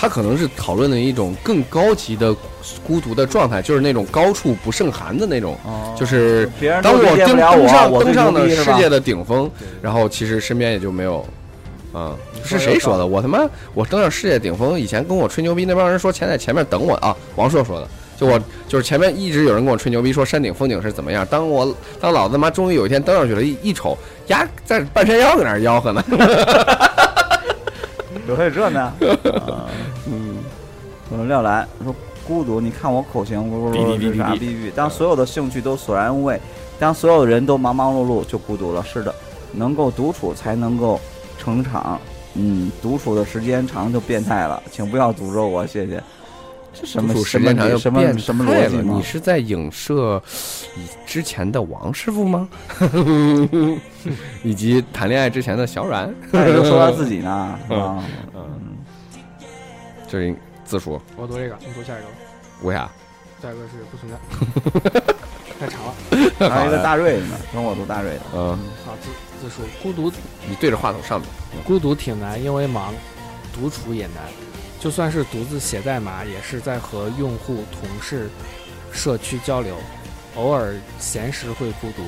[0.00, 2.32] 他可能是讨论的一种更高级的
[2.86, 5.58] 孤独的状态，就是那种高处不胜寒的那种。
[5.64, 6.48] 哦就是
[6.80, 9.50] 当我登登上登上了牛逼是吧世界的顶峰，
[9.82, 11.26] 然后其实身边也就没有，
[11.92, 13.04] 嗯，是谁说的？
[13.04, 13.40] 我他妈
[13.74, 17.88] 我登上世界顶峰，以前跟我吹牛逼那帮人说前在前面等我啊，王硕说的。
[18.16, 26.04] 就我就是前面一直有人跟我吹牛逼说山顶风景是怎么样，当我当老子他妈终于有一天登上去了，一一瞅，呀在半山腰搁那吆喝呢。
[28.28, 28.80] 有还有这呢？
[28.82, 29.66] 啊
[30.06, 30.36] 嗯，
[31.08, 31.94] 我廖兰说
[32.26, 34.36] 孤独，你看我口型，我哔哔哔这是啥？
[34.76, 36.38] 当所有的兴趣都索然无味，
[36.78, 38.84] 当所有人都忙忙碌碌，就孤独了。
[38.84, 39.14] 是的，
[39.52, 41.00] 能够独处才能够
[41.38, 41.98] 成长。
[42.34, 46.02] 嗯，独处的时间长就变态了，请不要诅咒我，谢谢。
[46.72, 49.02] 这什么时间长就什么变什么态了逻辑吗你？
[49.02, 50.22] 是在影射
[50.76, 52.48] 以之前的王师傅吗？
[54.44, 56.14] 以及谈恋爱之前的小阮？
[56.30, 58.04] 他也就说他 自己呢，是吧？
[60.08, 62.14] 这是自述，我读这个，你读下一个吧。
[62.62, 62.90] 为啥？
[63.42, 64.18] 下一个是不存在，
[65.60, 65.94] 太长了。
[66.50, 68.20] 还有一个大瑞呢，跟我读大瑞的。
[68.34, 69.08] 嗯，好，自
[69.42, 70.12] 自述孤独
[70.48, 71.28] 你对着话筒上面。
[71.64, 72.94] 孤独挺难，因为忙，
[73.52, 74.24] 独处也难。
[74.80, 78.30] 就算是独自写代码，也是在和用户、同事、
[78.92, 79.76] 社区交流，
[80.36, 82.02] 偶尔闲时会孤独。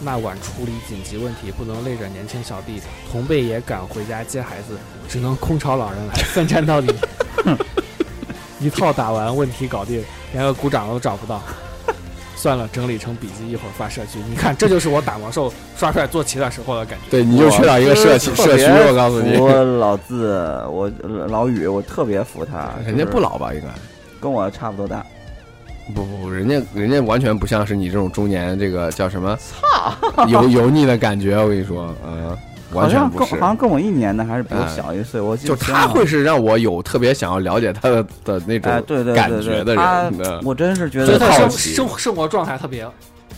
[0.00, 2.80] 那晚处理紧急问题，不能累着年轻小弟，
[3.10, 4.76] 同辈也赶回家接孩子，
[5.08, 6.92] 只能空巢老人来奋战到底。
[8.58, 11.42] 一套打完，问题搞定，连个鼓掌都找不到。
[12.42, 14.18] 算了，整理成笔记，一会儿发社区。
[14.28, 17.08] 你看，这就是我打魔兽刷出来做棋的时候的感觉。
[17.08, 20.90] 对，你就缺少一个社区社区，我告诉你，我老字，我
[21.28, 22.70] 老宇，我特别服他。
[22.84, 23.54] 人家不老吧？
[23.54, 23.68] 应该
[24.20, 25.06] 跟我差不多大。
[25.94, 31.36] 不不不，人家人家完全不像是你这种中年这个叫什么操油油腻的感觉。
[31.36, 32.36] 我跟你说，嗯，
[32.72, 33.46] 完好全不是像跟好。
[33.46, 35.20] 像跟我一年的，还是比我哎小一岁。
[35.20, 40.14] 我记就不清了他会是让我有特别想要了解他的的那哎，种对对感对对，觉的他人。
[40.18, 42.86] 嗯我真是觉得他生好奇生生活状态特别，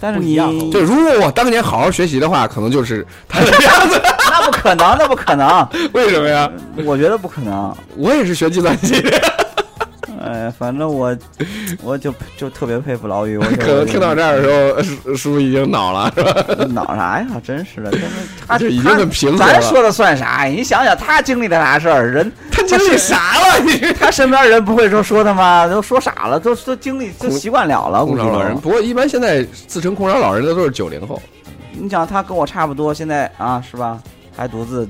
[0.01, 0.37] 但是你
[0.71, 4.01] 就，如果我当年好好学习的话，可能就是他这样子。
[4.37, 6.51] 那不可能，那不可能， 为什么呀？
[6.85, 7.73] 我觉得不可能。
[7.97, 9.11] 我也是学计算机的，
[10.25, 11.15] 哎，反正我
[11.85, 14.43] 我就就特别佩服老宇，我可能听到这儿的
[14.83, 16.65] 时候，叔叔已经恼了，是吧？
[16.73, 17.27] 恼啥呀？
[17.45, 18.07] 真是的，真是
[18.49, 19.53] 他就已经他很平和了。
[19.53, 20.45] 咱说的算啥？
[20.45, 23.61] 你想想他经历的啥事儿，人他经历啥了？
[23.61, 25.67] 你他身边人不会说说他吗？
[25.69, 28.05] 都说傻了，都都经历都习惯了了。
[28.07, 31.21] 空巢老人，不过一般现在自称空巢老人的都是九零后。
[31.73, 33.99] 你想他跟我差不多，现在啊是吧？
[34.37, 34.89] 还独自，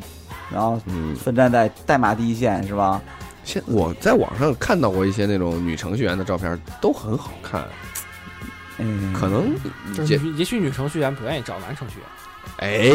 [0.52, 3.00] 然后嗯，奋战在代码第一线是吧？
[3.44, 7.64] 现我在网上看到过一些那种女程序员的照片，都很好看。
[8.78, 9.54] 嗯，可能
[9.94, 12.08] 这就是女也许女程序员不愿意找男程序员。
[12.58, 12.90] 哎，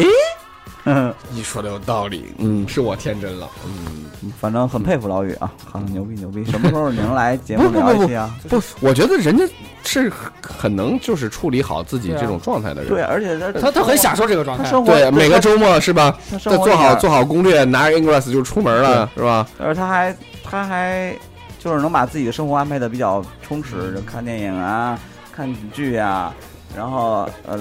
[0.86, 2.34] 嗯，你说的有道理。
[2.38, 3.48] 嗯，是我天真了。
[3.66, 6.44] 嗯，反正很佩服老宇啊，很牛逼牛逼。
[6.46, 8.34] 什么时候你能来节目聊一期啊？
[8.50, 9.44] 不，我觉得人家
[9.84, 10.12] 是
[10.42, 12.90] 很能就是处理好自己这种状态的人。
[12.90, 14.64] 对，而且他他他很享受这个状态。
[14.64, 16.18] 他生活对，每个周末是吧？
[16.32, 19.48] 他做好做好攻略，拿着 Ingress 就出门了，是吧？
[19.60, 21.16] 而他还他还
[21.60, 24.98] 就是能把自己的生活安排的比较充实，就看电影啊，
[25.32, 26.34] 看剧啊，
[26.76, 27.60] 然后呃，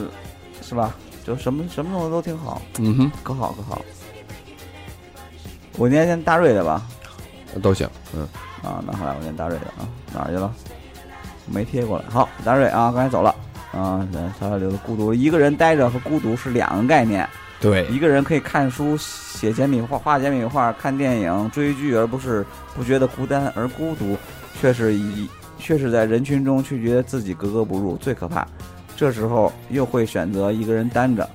[0.62, 0.94] 是吧？
[1.28, 3.84] 就什么什么东西都挺好，嗯哼，可好可好。
[5.76, 6.82] 我念念大瑞的吧，
[7.62, 7.86] 都行。
[8.14, 8.26] 嗯，
[8.62, 10.50] 啊，拿回来我念大瑞的啊，哪儿去了？
[11.46, 12.04] 没贴过来。
[12.08, 13.34] 好，大瑞啊，刚才走了
[13.72, 14.08] 啊，
[14.40, 17.28] 他留的孤独，一个人待着和孤独是两个概念。
[17.60, 22.42] 对，一个人可以看书、写简笔画、画简笔画、看电影、追剧，而不是
[22.74, 24.16] 不觉得孤单，而孤独
[24.60, 28.46] 却是一却是在人群中却觉得自己格格不入，最可怕。
[28.98, 31.30] 这时候又会选择一个人单着，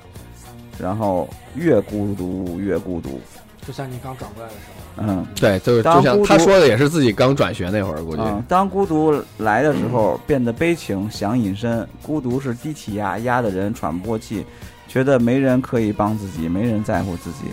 [0.78, 3.18] 然后越孤独越孤独。
[3.66, 8.20] 就像你刚转过来的时候，嗯对，就是当就像他说的，也是自己刚转学那会儿，估计。
[8.20, 11.88] 嗯，当孤独来的时候，变得悲情，想隐身。
[12.02, 14.44] 孤独是低气压，压得人喘不过气，
[14.86, 17.46] 觉得没人可以帮自己，没人在乎自己。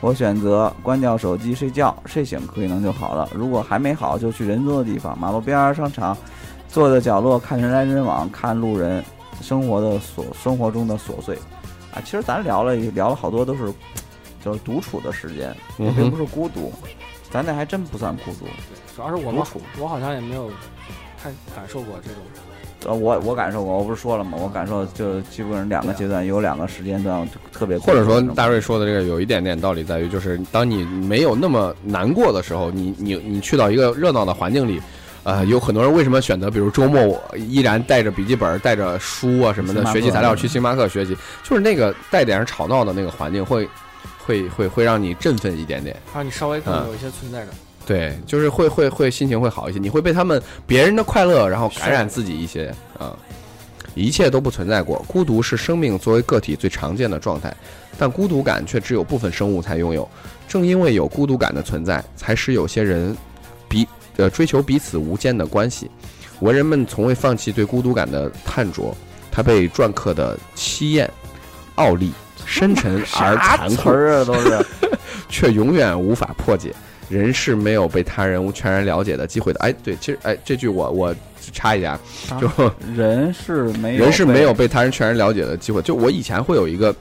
[0.00, 3.28] 我选择关掉手机睡觉，睡醒可能就好了。
[3.32, 6.18] 如果还没好，就去人多的地方，马路边儿、商场，
[6.68, 9.04] 坐在角落看人来人往，看路人
[9.42, 11.36] 生活的琐生活中的琐碎。
[11.92, 13.70] 啊，其实咱聊了聊了好多都是，
[14.42, 16.72] 就是独处的时间，并不是孤独。
[17.30, 18.46] 咱那还真不算孤独。
[18.94, 20.50] 主要是我们独处我好像也没有
[21.22, 22.22] 太感受过这种。
[22.84, 24.36] 呃，我我感受过，我不是说了吗？
[24.42, 27.78] 我感受就基本上两个阶段，有两个时间段特别。
[27.78, 34.82] 或者说，大瑞说的这个有一点点道理，在于就是当你没有那么难过的时候，你你你去到一个热闹的环境里，
[35.24, 43.68] 呃，有很多人为什么选择，比如周末我依然带着笔记本、带着书啊什么的学习材料去星巴克学习，就是那个带点吵闹的那个环境会
[44.26, 45.96] 会会会让你振奋一点点。
[46.14, 47.48] 让你稍微可能嗯有一些存在感。
[47.86, 53.16] 对，就是会会会心情会好一些，你会被他们别人的快乐，然后感染自己一些啊。
[53.94, 57.54] 一切都不存在过，孤独是生命作为个体最常见的状态，
[57.98, 60.08] 但孤独感却只有部分生物才拥有。
[60.48, 63.14] 正因为有孤独感的存在，才使有些人
[63.68, 63.86] 彼
[64.16, 65.90] 呃追求彼此无间的关系。
[66.40, 68.96] 文人们从未放弃对孤独感的探索，
[69.30, 71.08] 他被篆刻的凄艳、
[71.76, 72.12] 傲立、
[72.44, 73.90] 深沉而残酷。
[73.90, 74.66] 词啊，都是。
[75.28, 76.74] 却永远无法破解。
[77.08, 79.60] 人是没有被他人全然了解的机会的。
[79.60, 81.14] 哎，对，其实哎，这句我我
[81.52, 81.98] 插一下，
[82.40, 82.50] 就
[82.94, 85.80] 人是没有人是没有被他人全然了解的机会。
[85.82, 86.94] 就我以前会有一个，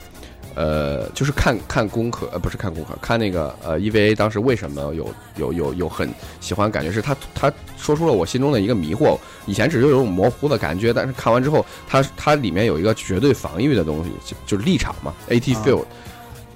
[0.55, 9.17] 呃，就是看看功课，呃，不是看功课，看那个呃 EVA 当时为什么有有有有很喜欢，感觉是他他说出了我心中的一个迷惑。
[9.45, 15.85] 以前只是有种模糊的感觉，但是看完之后，它它里面有一个绝对防御的东西，就就是立场嘛，AT 啊 field。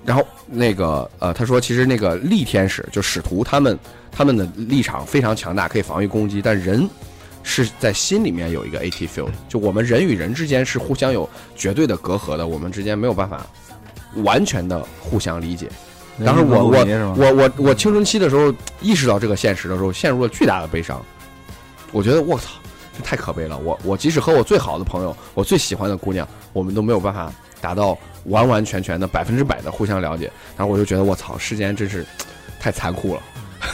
[0.06, 3.78] 然后那个呃，他说其实那个力天使就使徒他们
[4.12, 6.88] 他们的立场非常强大，可以防御攻击，但人
[7.42, 13.48] 是在心里面有一个 AT field，就我们人与人之间是互相有绝对的隔阂的，我们之间没有办法
[14.24, 15.70] 完全的互相理解。
[16.26, 16.86] 当时我我
[17.18, 21.04] 我我我青春期的时候意识到这个现实的时候，陷入了巨大的悲伤。
[21.92, 22.52] 我觉得我操，
[22.98, 23.58] 这太可悲了。
[23.58, 30.32] 我我即使和我最好的朋友，我最喜欢的姑娘，我们都没有办法达到完完全全的百分之百的互相了解。
[30.56, 32.06] 然后我就觉得我操，世间真是
[32.60, 33.22] 太残酷了。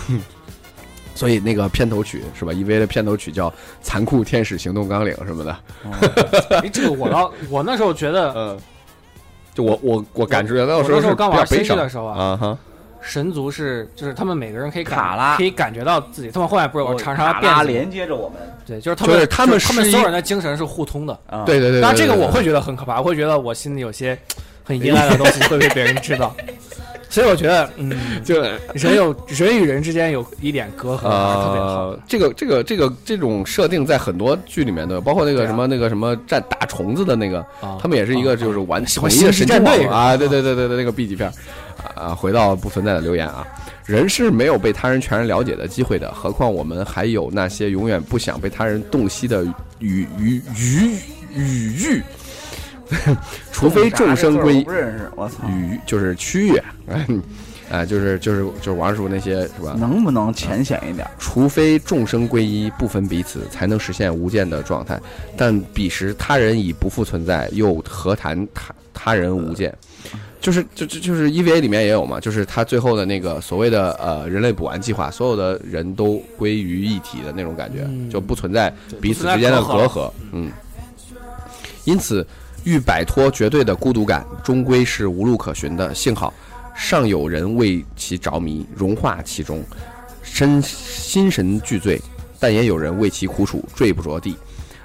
[1.13, 3.49] 所以那个片头曲是吧？EVA 的片头曲叫
[3.83, 5.55] 《残酷天使行动纲领》什么的。
[6.49, 8.59] 哎，这个我倒我那时候觉得 嗯，
[9.61, 12.57] 就我我我感觉到时候刚玩较悲伤的时候啊。
[13.03, 21.19] 神族是就是他们每个人可以卡拉可以感觉到自己，他们后面不是有长长的卡拉辫子吗，连接着我们对，就是他们就是他们他们所有人的精神是互通的。
[21.25, 24.15] 啊，对对对，那这个我会觉得很可怕，我会觉得我心里有些
[24.71, 26.33] 很依赖的东西会被别人知道，
[27.09, 27.91] 所以我觉得，嗯，
[28.23, 28.41] 就
[28.73, 31.87] 人有人与人之间有一点隔阂，特别好。
[31.89, 41.29] 呃，这个这个这个这种设定在很多剧里面都有，包括那个什么那个什么战打虫子的那个，啊他们也是一个就是完什么统一的神经战队啊，对对对对对，那个 B 级片
[41.95, 43.45] 啊，回到不存在的留言啊，
[43.85, 49.43] 人是没有被他人全然了解的机会的，何况我们还有那些永远不想被他人洞悉的
[49.79, 50.95] 语语语
[51.33, 52.03] 语域，
[53.51, 56.61] 除非众生归一不认识，我操，语就是区域，
[57.69, 59.75] 哎， 就是就是就是王师傅那些是吧？
[59.77, 61.07] 能不能浅显一点？
[61.17, 64.99] 除非众生归一，不分彼此，才能实现无间的状态。
[65.37, 69.73] 但彼时他人已不复存在，又何谈他他人无间？
[70.41, 80.11] 就是就就就是 EVA 里面也有嘛，就是他最后的那个所谓的呃人类补完计划，所有的人都归于一体的那种感觉，嗯就不存在彼此之间的隔阂。
[80.31, 80.51] 嗯，
[81.85, 82.25] 因此
[82.63, 85.93] 欲摆脱绝对的孤独感，终归是无路可寻的。
[85.95, 86.33] 幸好
[86.75, 89.63] 尚有人为其着迷，融化其中，
[90.21, 91.99] 身心神俱醉；
[92.39, 94.35] 但也有人为其苦楚，坠不着地。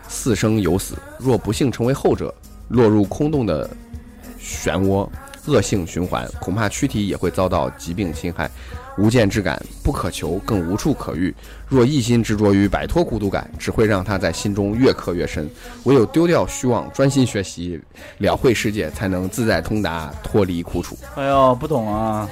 [0.08, 2.34] 四生有死，若不幸成为后者，
[2.68, 3.68] 落入空洞的
[4.40, 5.08] 漩涡，
[5.46, 8.50] 恶性循环，恐怕躯体也会遭到疾病侵害。
[8.96, 11.34] 无间之感不可求，更无处可遇。
[11.68, 15.48] 若一心执着于摆脱孤独感，只会让他在心中越刻越深。
[15.84, 17.80] 唯有丢掉虚妄，专心学习，
[18.18, 20.96] 了会世界，才能自在通达，脱离苦楚。
[21.16, 22.28] 哎呦，不懂啊，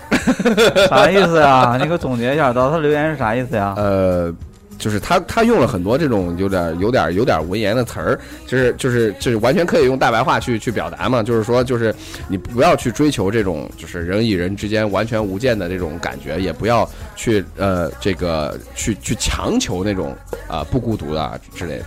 [0.89, 1.77] 啥意思呀？
[1.81, 3.75] 你给我总结一下，到他留言是啥意思呀？
[3.77, 4.33] 呃，
[4.79, 11.23] 就是他他用了很多这种有点有点有点文言的词儿，就是就是就是完全可以用大白话去去表达嘛。
[11.23, 11.95] 就是说，就是
[12.29, 20.17] 你不要去追求这种就是人与人之间完全无间的这种感觉，也不要去呃这个去去强求那种
[20.49, 21.87] 啊不孤独的之类的。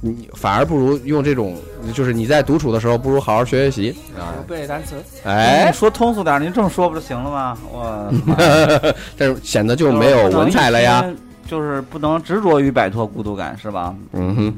[0.00, 1.56] 你反而不如用这种，
[1.92, 4.34] 就是你在独处的时候，不如好好学学习啊！
[4.46, 4.94] 背单词，
[5.24, 7.58] 哎，说通俗点，您这么说不就行了吗？
[7.72, 8.14] 我
[9.18, 11.04] 但是显得就没有文采了呀。，
[11.48, 13.94] 就是不能执着于摆脱孤独感，是吧？
[14.12, 14.54] 嗯哼，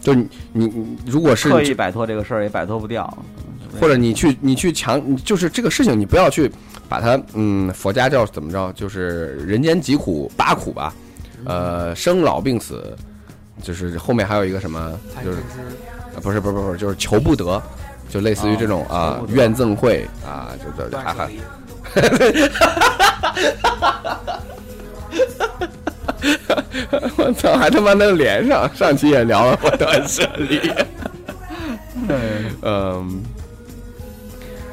[0.00, 3.12] 就你你你，如果是刻意摆脱这个事儿也摆脱不掉，
[3.80, 6.50] 或者你去你去强，就是这个事情，你不要去
[6.88, 10.94] 把它，嗯，佛家叫怎么着，就是人间疾苦八苦吧，
[11.44, 12.96] 呃，生老病死，
[13.62, 15.38] 就是后面还有一个什么，就是
[16.14, 17.62] 呃不是不是不是，就是求不得，
[18.08, 21.30] 就类似于这种哦啊怨憎会啊，就这还还
[27.16, 30.70] 我操，还他妈能连上，上期也聊了我断舍离，
[32.62, 33.22] 嗯。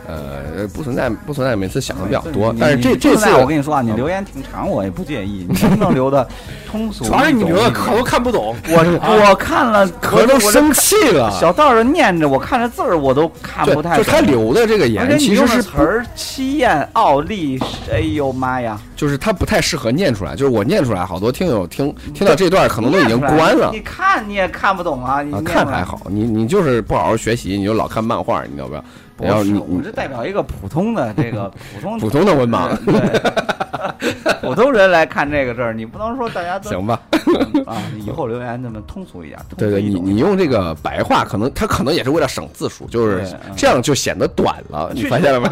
[0.09, 6.27] 呃，不存在，不存在，每次想的比较多，但是这这次我跟你说啊，你留言挺长，我也不介意，你能不能留的
[6.69, 7.05] 通俗？
[7.05, 8.55] 主要是你留的可可都看不懂。
[8.69, 11.29] 我我看了， 可都生气了。
[11.39, 14.03] 小道儿念着，我看着字儿我都看不太懂。
[14.03, 17.59] 就他留的这个言，其实是的词儿凄艳、傲立，
[17.91, 18.79] 哎呦妈呀！
[18.95, 20.35] 就是他不太适合念出来。
[20.35, 25.21] 就是我念出来，好多听友听听到这段可能都已经关了你看你也看不懂啊！
[25.21, 28.73] 你看还好，你你就是不好好学习，你就老看漫画，你知道不？
[29.19, 37.01] 不然后你是，我这代表一个普通的这个 普通普通的文盲，对， 普通人来看这个事儿，你不能说大家都行吧？
[37.67, 39.37] 啊，你以后留言那么通俗一点。
[39.57, 44.89] 对对，你你用这个白话，可能他可能也是为了省字数，就是这样就显得短了。
[44.93, 45.49] 你发现了吗？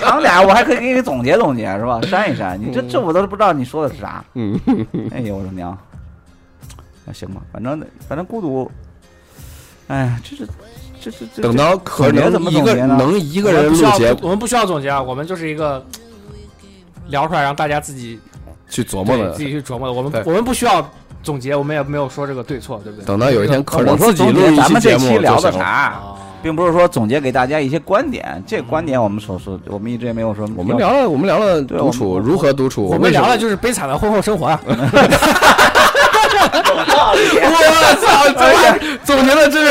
[0.00, 2.00] 长点，我还可以给你总结总结，是吧？
[2.02, 4.24] 删一删，你这这我都不知道你说的是啥。
[4.32, 4.58] 嗯，
[5.12, 5.76] 哎呦我的娘！
[7.04, 8.70] 那行吧，反正反正孤独，
[9.88, 10.48] 哎呀，这是
[11.04, 15.84] 这这这等到可能一个能一个人录节目我们不需要总结啊，我们就是一个
[17.08, 18.18] 聊出来让大家自己
[18.70, 19.92] 去琢磨的自，己去琢磨的。
[19.92, 20.90] 我们我们不需要
[21.22, 23.04] 总结，我们也没有说这个对错，对不对？
[23.04, 25.18] 等到有一天可能我自己录一期咱们这期节目。
[25.20, 26.02] 聊的啥，啊，
[26.42, 30.48] 并不是说总结给大家一些观点，这观点我们所说，我们一直也没有说。
[30.56, 34.58] 我们聊了，我们聊了独处如何独处，我们聊的就是悲惨的婚后生活啊。
[37.16, 37.56] 我
[38.00, 38.26] 操，
[39.04, 39.64] 总总结的真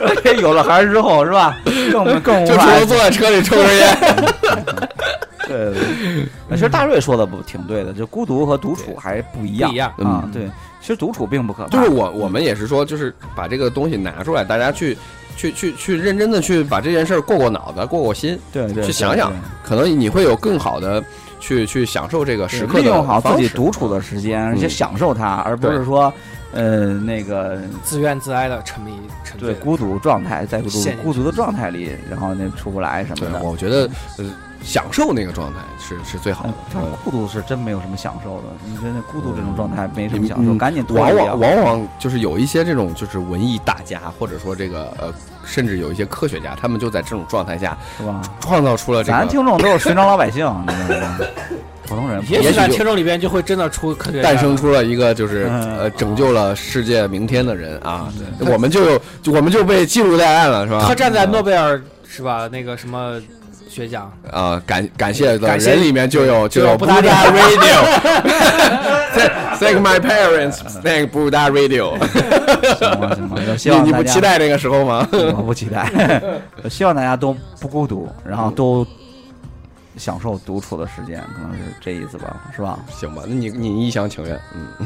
[0.40, 1.58] 有了孩儿之后是吧？
[1.92, 3.96] 更 更无法就除了坐在车里抽根烟。
[5.48, 10.06] 对对对，其实大瑞说的不挺对的，就孤独和独处还不一样不一样嗯。
[10.06, 10.42] 啊对，
[10.80, 14.98] 其实独处并不可怕，就是我我们也是说，就是把这个东西拿出来，大家去
[15.36, 19.32] 去去去认真的去把这件事儿过过脑子，过过心，对对去想想，
[19.62, 21.02] 可能你会有更好的
[21.38, 26.12] 去去享受这个时刻利用好自己独处的时间，而且嗯享受它，而不是说，
[26.56, 29.52] 呃，那个自怨自哀的沉迷沉醉。
[29.52, 33.42] 对孤独状态，在孤独孤独的状态里，然后那出不来什么，的。
[33.42, 34.24] 我觉得呃
[34.62, 36.54] 享受那个状态是是最好嗯的。
[36.72, 45.12] 这嗯孤独是真没有什么享受的，你觉得孤独这种状态没什么嗯享受，嗯赶紧脱往往往往就是有一些这种就是文艺大家，或者说这个呃，
[45.44, 48.22] 甚至有一些科学家，他们就在这种状态下是吧？
[48.40, 51.18] 创造出了这个咱听众都是寻常老百姓，你知道吗？
[51.86, 58.08] 普通人，也许在听众里边就会真的出科学诞生出了一个就是嗯呃拯救了世界明天的人啊，
[58.40, 60.84] 我们就有我们就被记录在案了，是吧？
[60.86, 62.48] 他站在诺贝尔是吧？
[62.50, 63.20] 那个什么
[63.68, 71.98] 学奖，啊，感感谢的感谢人里面就有就有有布达利 Radio，Thank my parents，Thank Buddha Radio。
[72.78, 75.06] 行吧行吧，希你不期待这个时候吗？
[75.12, 76.20] 我不期待，
[76.62, 78.86] 我 希望大家都不孤独，然后都
[79.96, 82.78] 享受独处的时间，可能是这意思吧，是吧？
[82.88, 84.38] 行吧，那你你一厢情愿，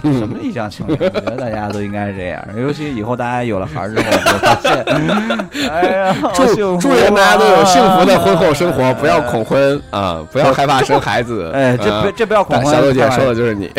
[0.02, 0.96] 嗯，什么一厢情愿？
[0.98, 11.50] 我觉得大家都应该是这样，尤其以后大家有了孩儿之后，会发现，哎呀， 祝祝愿大家都有幸福的婚后生活，啊不要恐婚啊，不要害怕生孩子。
[11.54, 12.72] 哎，这不这不要恐婚。
[12.72, 13.70] 小豆姐说的就是你，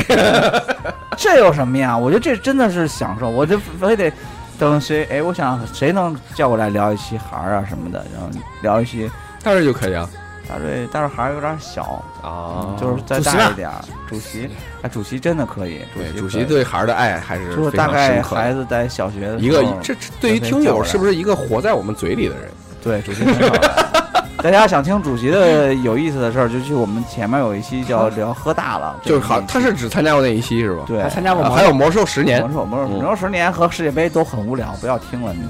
[1.18, 1.98] 这有什么呀？
[1.98, 4.12] 我觉得这真的是享受，我就非得
[4.60, 8.30] 等谁哎，我想谁能叫过来聊一期孩儿啊什么的，然后
[8.62, 9.10] 聊一期
[9.44, 10.08] 当然就可以啊
[10.50, 13.70] 大瑞，但是孩儿有点小，啊就是再大一点。
[14.08, 14.50] 主席，
[14.82, 22.50] 哎，主席真的可以，对主席对孩儿的爱还是就是大概孩子在小学的一个时候这这对于听友是不是一个活在我们嘴里的人？
[22.84, 23.58] 对主席很好。
[23.58, 23.92] 的。
[24.42, 30.84] 大家想听主席的有意思的事儿，就去我们前面有一期叫 聊喝大了，就是好，他是只参加过那一期是吧？
[30.88, 31.00] 对。
[31.04, 32.42] 他参加过啊还有魔兽十年。
[32.42, 32.90] 魔，兽魔兽嗯。
[33.04, 35.50] 魔兽十年和世界杯都很无聊，不要听了，你们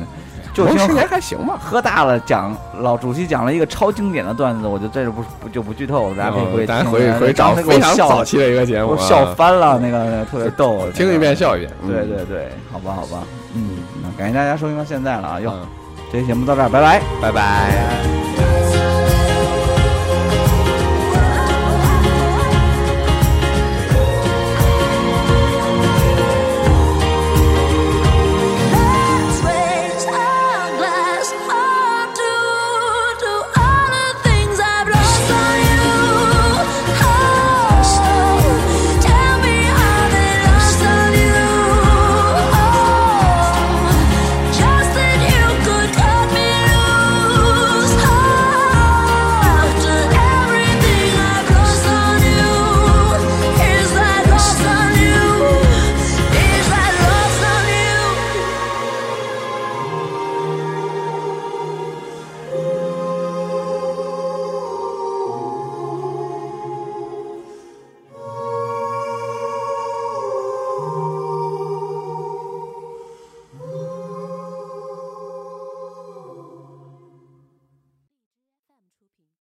[0.53, 1.59] 就听蒙十年还行吧。
[1.61, 6.91] 喝大了讲老主席讲了一个超经典的段子，我就这就不不就不剧透了，大家可以回去听。
[6.91, 11.71] 回去回去找非常早期的一个节目啊，我笑翻了，那个那个特别逗，听一遍笑一遍。
[11.83, 13.23] 嗯对对对，好吧好吧，
[13.53, 15.67] 嗯，那感谢大家收听到现在了啊，哟，嗯，
[16.11, 17.01] 这期节目到这儿，拜拜。
[17.21, 18.70] 拜拜。